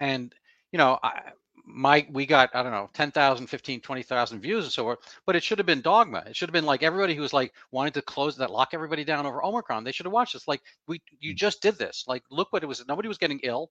[0.00, 0.34] And
[0.72, 1.32] you know, I,
[1.66, 5.42] my we got I don't know 10,000, 15, 20,000 views and so forth, but it
[5.42, 6.22] should have been dogma.
[6.26, 9.04] It should have been like everybody who was like wanting to close that, lock everybody
[9.04, 9.82] down over Omicron.
[9.82, 10.46] They should have watched this.
[10.46, 11.36] Like we, you mm.
[11.36, 12.04] just did this.
[12.06, 12.84] Like look what it was.
[12.86, 13.70] Nobody was getting ill.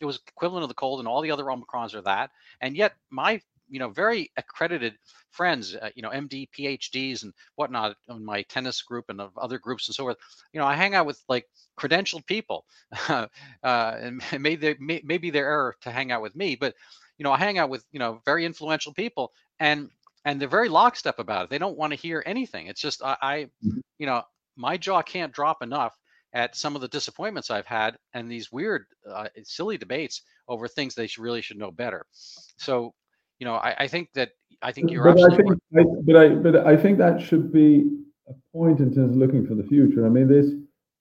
[0.00, 2.30] It was equivalent of the cold, and all the other Omicrons are that.
[2.60, 4.94] And yet my you know very accredited
[5.30, 9.58] friends uh, you know md phds and whatnot on my tennis group and of other
[9.58, 10.16] groups and so forth
[10.52, 11.46] you know i hang out with like
[11.78, 12.64] credentialed people
[13.08, 13.26] uh,
[13.62, 16.74] and maybe may, maybe their error to hang out with me but
[17.18, 19.90] you know i hang out with you know very influential people and
[20.24, 23.16] and they're very lockstep about it they don't want to hear anything it's just i,
[23.20, 23.80] I mm-hmm.
[23.98, 24.22] you know
[24.56, 25.96] my jaw can't drop enough
[26.36, 30.94] at some of the disappointments I've had and these weird, uh, silly debates over things
[30.94, 32.04] they should, really should know better.
[32.12, 32.94] So
[33.38, 34.30] you know, I, I think that
[34.62, 37.90] I think you're but I think, I, but I but I think that should be
[38.28, 40.06] a point in terms of looking for the future.
[40.06, 40.52] I mean, this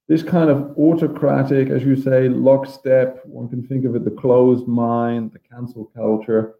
[0.07, 4.67] this kind of autocratic, as you say, lockstep, one can think of it, the closed
[4.67, 6.55] mind, the cancel culture,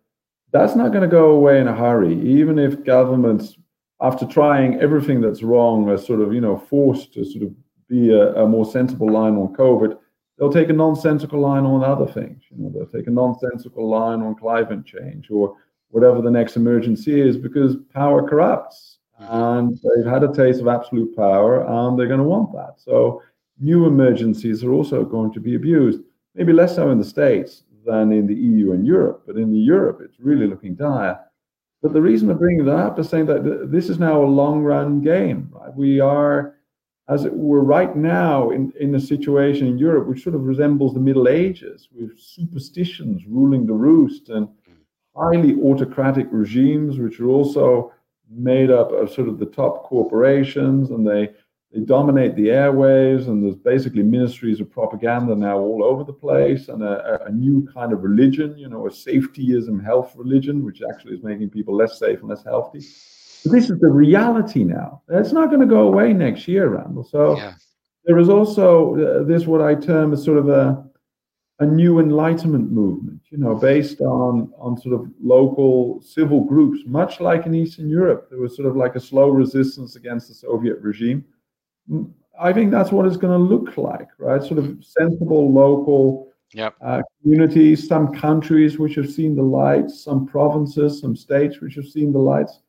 [0.52, 3.56] that's not going to go away in a hurry, even if governments,
[4.02, 7.54] after trying everything that's wrong, are sort of, you know, forced to sort of
[7.88, 9.96] be a, a more sensible line on COVID.
[10.38, 12.42] They'll take a nonsensical line on other things.
[12.50, 15.56] You know, they'll take a nonsensical line on climate change or
[15.96, 21.16] whatever the next emergency is, because power corrupts, and they've had a taste of absolute
[21.16, 22.74] power, and they're going to want that.
[22.76, 23.22] So
[23.62, 26.02] new emergencies are also going to be abused.
[26.36, 29.58] Maybe less so in the states than in the EU and Europe, but in the
[29.58, 31.18] Europe, it's really looking dire.
[31.82, 34.64] But the reason I'm bringing that up is saying that this is now a long
[34.64, 35.50] run game.
[35.54, 35.74] Right?
[35.74, 36.56] We are,
[37.08, 40.94] as it were, right now in, in a situation in Europe which sort of resembles
[40.94, 44.50] the Middle Ages, with superstitions ruling the roost and
[45.16, 47.94] highly autocratic regimes, which are also
[48.30, 51.30] made up of sort of the top corporations and they
[51.76, 56.70] they dominate the airwaves, and there's basically ministries of propaganda now all over the place,
[56.70, 61.16] and a, a, new kind of religion, you know, a safetyism health religion, which actually
[61.16, 62.80] is making people less safe and less healthy.
[63.44, 65.02] But this is the reality now.
[65.10, 67.04] It's not going to go away next year, Randall.
[67.04, 67.56] So yeah.
[68.06, 70.82] there is also uh, this what I term as sort of a
[71.60, 77.20] a new enlightenment movement, you know, based on on sort of local civil groups, much
[77.20, 78.28] like in Eastern Europe.
[78.30, 81.26] There was sort of like a slow resistance against the Soviet regime
[82.40, 84.42] I think that's what it's going to look like, right?
[84.44, 86.76] Sort of sensible local yep.
[86.82, 91.86] uh, communities, some countries which have seen the lights, some provinces, some states which have
[91.86, 92.60] seen the lights.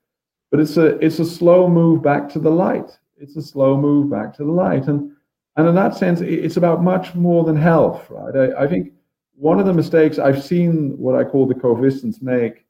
[0.50, 2.96] But it's a it's a slow move back to the light.
[3.16, 5.10] It's a slow move back to the light, and
[5.56, 8.36] and in that sense, it's about much more than health, right?
[8.36, 8.92] I, I think
[9.36, 12.64] one of the mistakes I've seen what I call the coexistence make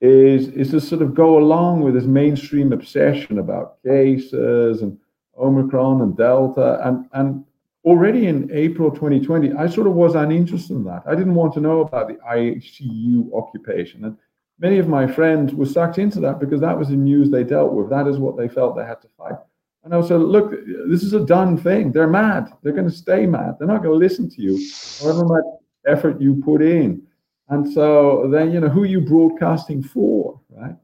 [0.00, 4.98] is is to sort of go along with this mainstream obsession about cases and
[5.38, 6.80] Omicron and Delta.
[6.86, 7.44] And, and
[7.84, 11.02] already in April 2020, I sort of was uninterested in that.
[11.06, 14.04] I didn't want to know about the ICU occupation.
[14.04, 14.16] And
[14.58, 17.72] many of my friends were sucked into that because that was the news they dealt
[17.72, 17.90] with.
[17.90, 19.38] That is what they felt they had to fight.
[19.84, 20.50] And I said, look,
[20.88, 21.92] this is a done thing.
[21.92, 22.52] They're mad.
[22.62, 23.54] They're going to stay mad.
[23.58, 24.60] They're not going to listen to you,
[25.00, 25.44] however much
[25.86, 27.02] effort you put in.
[27.48, 30.76] And so then, you know, who are you broadcasting for, right?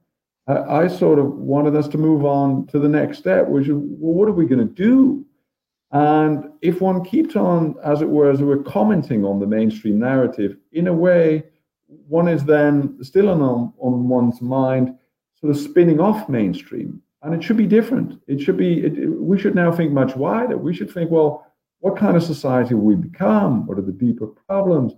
[0.47, 3.75] I, I sort of wanted us to move on to the next step, which is,
[3.75, 5.25] well, what are we going to do?
[5.93, 10.57] And if one keeps on, as it were, as we're commenting on the mainstream narrative,
[10.73, 11.45] in a way,
[11.87, 14.97] one is then still on, on one's mind,
[15.41, 17.01] sort of spinning off mainstream.
[17.23, 18.21] And it should be different.
[18.27, 20.59] It should be, it, we should now think much wider.
[20.59, 21.47] We should think, well,
[21.85, 23.67] what kind of society will we become?
[23.67, 24.95] What are the deeper problems?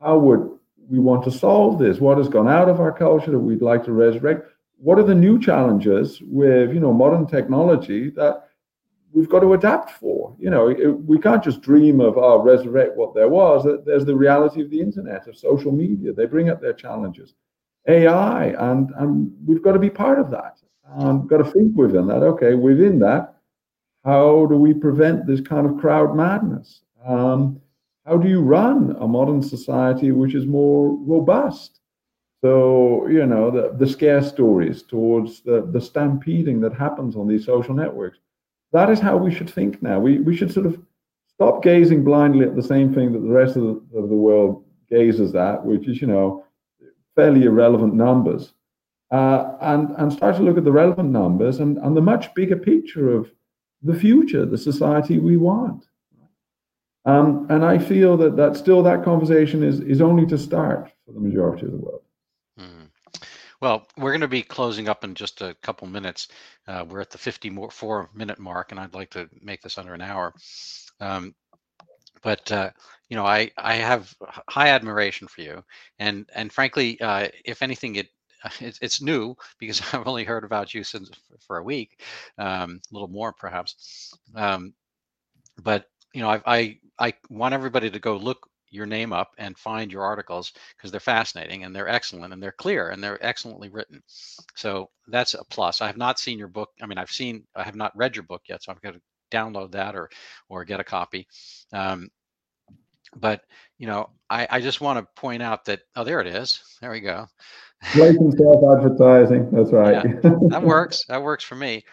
[0.00, 0.42] How would
[0.88, 1.98] we want to solve this?
[1.98, 4.46] What has gone out of our culture that we'd like to resurrect?
[4.78, 8.48] what are the new challenges with you know modern technology that
[9.12, 12.96] we've got to adapt for you know it, we can't just dream of oh, resurrect
[12.96, 16.60] what there was there's the reality of the internet of social media they bring up
[16.60, 17.34] their challenges
[17.88, 20.58] ai and and we've got to be part of that
[20.98, 23.35] and we've got to think within that okay within that
[24.06, 27.60] how do we prevent this kind of crowd madness um,
[28.06, 31.80] how do you run a modern society which is more robust
[32.46, 37.44] so, you know, the, the scare stories towards the, the stampeding that happens on these
[37.46, 38.18] social networks.
[38.72, 39.98] That is how we should think now.
[39.98, 40.80] We, we should sort of
[41.26, 44.64] stop gazing blindly at the same thing that the rest of the, of the world
[44.88, 46.44] gazes at, which is, you know,
[47.16, 48.52] fairly irrelevant numbers,
[49.10, 52.56] uh, and, and start to look at the relevant numbers and, and the much bigger
[52.56, 53.30] picture of
[53.86, 55.86] the future, the society we want.
[57.04, 61.12] Um, and I feel that, that still that conversation is, is only to start for
[61.12, 62.02] the majority of the world.
[63.60, 66.28] Well, we're going to be closing up in just a couple minutes.
[66.66, 70.02] Uh, we're at the 54 minute mark, and I'd like to make this under an
[70.02, 70.34] hour.
[71.00, 71.34] Um,
[72.22, 72.70] but uh,
[73.08, 74.12] you know, I I have
[74.48, 75.62] high admiration for you,
[75.98, 78.08] and and frankly, uh, if anything, it
[78.60, 81.10] it's, it's new because I've only heard about you since
[81.46, 82.00] for a week,
[82.38, 84.14] um, a little more perhaps.
[84.34, 84.74] Um,
[85.62, 89.56] but you know, I, I I want everybody to go look your name up and
[89.58, 93.68] find your articles because they're fascinating and they're excellent and they're clear and they're excellently
[93.68, 94.02] written.
[94.56, 95.80] So that's a plus.
[95.80, 96.70] I have not seen your book.
[96.82, 99.00] I mean, I've seen, I have not read your book yet, so I've got to
[99.32, 100.10] download that or
[100.48, 101.26] or get a copy.
[101.72, 102.10] Um,
[103.16, 103.42] but
[103.78, 106.62] you know, I, I just want to point out that oh, there it is.
[106.80, 107.26] There we go.
[107.94, 109.50] Blatant self-advertising.
[109.50, 110.04] That's right.
[110.04, 111.04] Yeah, that works.
[111.08, 111.84] That works for me.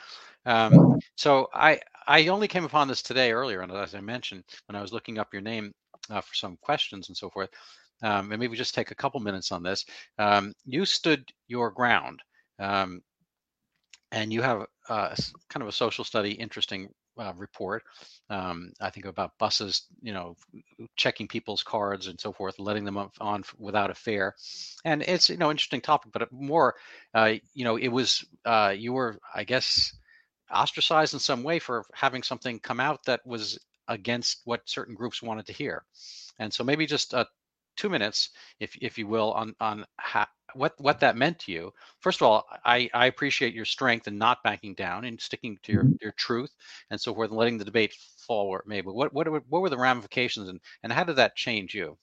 [0.46, 4.76] Um, so I I only came upon this today earlier, and as I mentioned when
[4.76, 5.74] I was looking up your name,
[6.10, 7.50] uh, for some questions and so forth.
[8.02, 9.86] Um, and maybe just take a couple minutes on this.
[10.20, 12.22] Um, you stood your ground,
[12.60, 13.02] um,
[14.12, 15.16] and you have uh,
[15.50, 17.84] kind of a social study interesting uh, report.
[18.30, 20.36] Um, I think about buses, you know,
[20.96, 24.36] checking people's cards and so forth, letting them on without a fare.
[24.86, 26.76] And it's you know interesting topic, but more,
[27.14, 29.94] uh, you know, it was uh, you were I guess
[30.54, 35.22] ostracized in some way for having something come out that was against what certain groups
[35.22, 35.84] wanted to hear.
[36.40, 37.26] And so maybe just uh,
[37.76, 41.74] two minutes, if if you will, on on how, what what that meant to you.
[42.00, 45.72] First of all, I, I appreciate your strength and not backing down and sticking to
[45.72, 45.96] your, mm-hmm.
[46.02, 46.52] your truth
[46.90, 47.96] and so forth, and letting the debate
[48.28, 48.82] fall where it may.
[48.82, 51.98] But what what what were the ramifications and and how did that change you?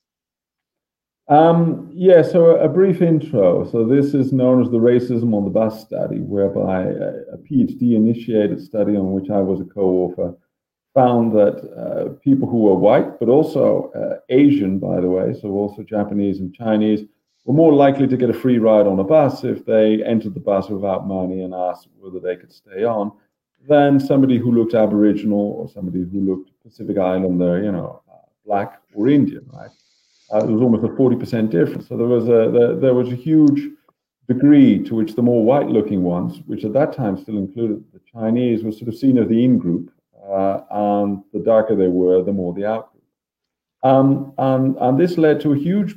[1.28, 3.70] Um, yeah, so a brief intro.
[3.70, 7.94] So this is known as the Racism on the Bus study, whereby a, a PhD
[7.94, 10.34] initiated study on which I was a co-author
[10.94, 15.51] found that uh, people who were white, but also uh, Asian, by the way, so
[15.51, 17.03] also Japanese and Chinese,
[17.45, 20.41] were more likely to get a free ride on a bus if they entered the
[20.41, 23.12] bus without money and asked whether they could stay on
[23.68, 28.16] than somebody who looked Aboriginal or somebody who looked Pacific Islander, you know, uh,
[28.47, 29.70] black or Indian, right?
[30.30, 31.88] Uh, there was almost a 40% difference.
[31.88, 33.68] So there was a there, there was a huge
[34.28, 38.62] degree to which the more white-looking ones, which at that time still included the Chinese,
[38.62, 39.91] were sort of seen as the in group,
[40.24, 43.05] uh, and the darker they were, the more the out group.
[43.82, 45.97] Um, and, and this led to a huge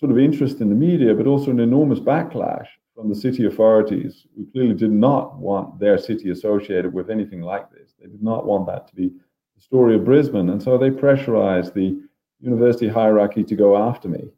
[0.00, 4.26] sort of interest in the media, but also an enormous backlash from the city authorities
[4.34, 7.92] who clearly did not want their city associated with anything like this.
[8.00, 9.08] They did not want that to be
[9.56, 10.48] the story of Brisbane.
[10.48, 12.00] And so they pressurized the
[12.40, 14.30] university hierarchy to go after me.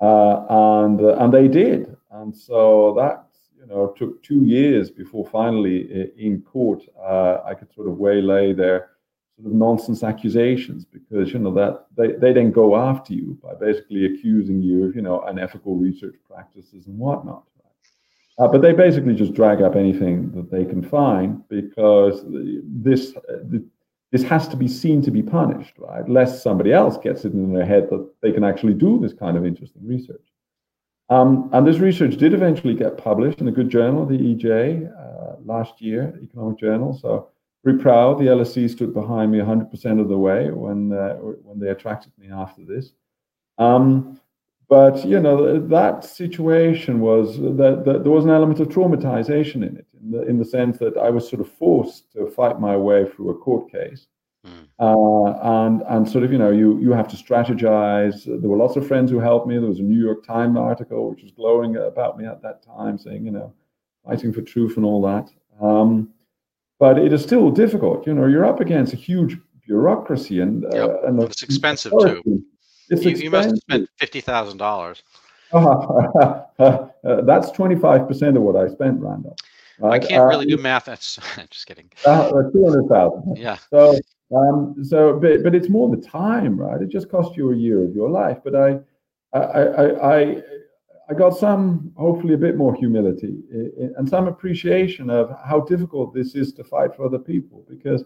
[0.00, 1.96] Uh, and, uh, and they did.
[2.10, 3.24] And so that
[3.58, 8.52] you know took two years before finally in court uh, I could sort of waylay
[8.52, 8.90] their
[9.38, 13.54] sort of nonsense accusations because you know that they, they then go after you by
[13.54, 17.44] basically accusing you of you know unethical research practices and whatnot
[18.38, 23.58] uh, but they basically just drag up anything that they can find because this uh,
[24.10, 26.08] this has to be seen to be punished right?
[26.08, 29.36] Lest somebody else gets it in their head that they can actually do this kind
[29.36, 30.24] of interesting research.
[31.10, 35.36] Um, and this research did eventually get published in a good journal the ej uh,
[35.44, 36.96] last year economic journal.
[36.96, 37.30] So
[37.64, 38.18] very proud.
[38.18, 42.28] The LSE stood behind me 100% of the way when uh, when they attracted me
[42.30, 42.92] after this.
[43.58, 44.20] Um,
[44.68, 49.78] but you know that situation was that, that, there was an element of traumatization in
[49.78, 52.76] it, in the, in the sense that I was sort of forced to fight my
[52.76, 54.06] way through a court case.
[54.46, 54.68] Mm.
[54.78, 58.24] Uh, and and sort of you know you you have to strategize.
[58.24, 59.58] There were lots of friends who helped me.
[59.58, 62.98] There was a New York Times article which was glowing about me at that time,
[62.98, 63.52] saying you know
[64.04, 65.30] fighting for truth and all that.
[65.60, 66.10] Um,
[66.78, 68.06] but it is still difficult.
[68.06, 72.22] You know, you're up against a huge bureaucracy, and uh, and it's expensive too.
[72.90, 73.22] It's you, expensive.
[73.22, 75.02] you must have spent fifty thousand dollars.
[75.52, 76.42] Uh,
[77.22, 79.36] that's twenty five percent of what I spent, Randall.
[79.78, 80.02] Right?
[80.02, 80.84] I can't really uh, do math.
[80.86, 81.90] That's I'm just kidding.
[82.04, 83.36] Uh, Two hundred thousand.
[83.36, 83.58] Yeah.
[83.70, 83.96] So,
[84.34, 86.80] um, so, but but it's more the time, right?
[86.82, 88.38] It just costs you a year of your life.
[88.42, 88.80] But I,
[89.32, 90.42] I, I, I
[91.10, 93.38] I got some, hopefully, a bit more humility
[93.96, 97.64] and some appreciation of how difficult this is to fight for other people.
[97.66, 98.04] Because,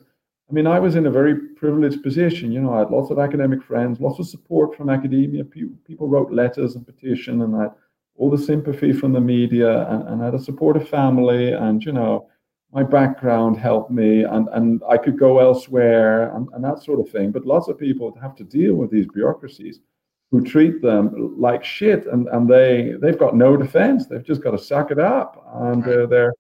[0.48, 2.52] I mean, I was in a very privileged position.
[2.52, 5.44] You know, I had lots of academic friends, lots of support from academia.
[5.44, 7.72] People wrote letters and petition, and I had
[8.14, 11.52] all the sympathy from the media, and, and I had a supportive family.
[11.52, 12.28] And, you know,
[12.72, 17.10] my background helped me, and, and I could go elsewhere, and, and that sort of
[17.10, 17.32] thing.
[17.32, 19.80] But lots of people have to deal with these bureaucracies
[20.32, 24.06] who treat them like shit, and, and they they've got no defense.
[24.06, 26.34] They've just got to suck it up, and uh, they're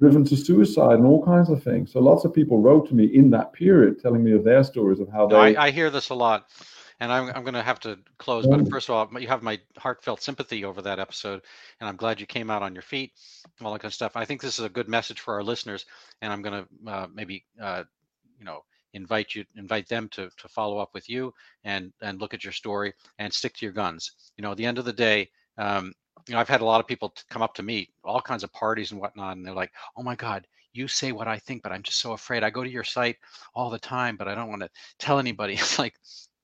[0.00, 1.92] driven to suicide and all kinds of things.
[1.92, 5.00] So lots of people wrote to me in that period, telling me of their stories
[5.00, 5.56] of how they.
[5.56, 6.50] I, I hear this a lot,
[7.00, 8.46] and I'm I'm going to have to close.
[8.46, 11.42] But first of all, you have my heartfelt sympathy over that episode,
[11.80, 13.10] and I'm glad you came out on your feet,
[13.60, 14.12] all that kind of stuff.
[14.14, 15.84] I think this is a good message for our listeners,
[16.20, 17.82] and I'm going to uh, maybe uh,
[18.38, 18.62] you know
[18.94, 21.32] invite you invite them to to follow up with you
[21.64, 24.12] and and look at your story and stick to your guns.
[24.36, 25.92] You know at the end of the day um,
[26.28, 28.52] you know i've had a lot of people come up to me all kinds of
[28.52, 31.72] parties and whatnot and they're like oh my god you say what i think but
[31.72, 32.42] i'm just so afraid.
[32.42, 33.16] I go to your site
[33.54, 35.54] all the time but i don't want to tell anybody.
[35.62, 35.94] It's like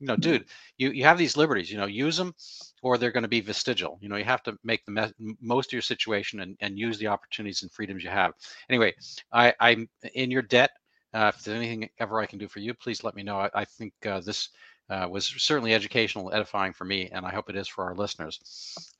[0.01, 0.44] you know dude
[0.76, 2.34] you you have these liberties you know use them
[2.82, 3.99] or they're going to be vestigial.
[4.01, 6.99] You know you have to make the me- most of your situation and, and use
[6.99, 8.32] the opportunities and freedoms you have.
[8.70, 8.94] Anyway
[9.32, 10.70] i i'm in your debt
[11.14, 13.38] uh, if there's anything ever I can do for you, please let me know.
[13.38, 14.50] I, I think uh, this
[14.90, 18.40] uh, was certainly educational, edifying for me, and I hope it is for our listeners.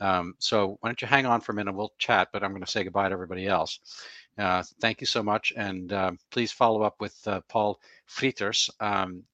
[0.00, 1.74] Um, so why don't you hang on for a minute?
[1.74, 3.80] We'll chat, but I'm going to say goodbye to everybody else.
[4.38, 9.24] Uh, thank you so much, and uh, please follow up with uh, Paul Frijters um,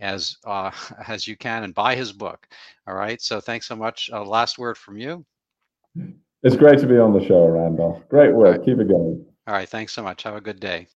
[0.00, 0.36] as
[1.06, 2.48] as you can, and buy his book.
[2.86, 3.20] All right.
[3.22, 4.10] So thanks so much.
[4.10, 5.24] last word from you.
[6.42, 8.02] It's great to be on the show, Randall.
[8.08, 8.58] Great work.
[8.58, 8.64] Right.
[8.64, 9.24] Keep it going.
[9.46, 9.68] All right.
[9.68, 10.24] Thanks so much.
[10.24, 10.88] Have a good day.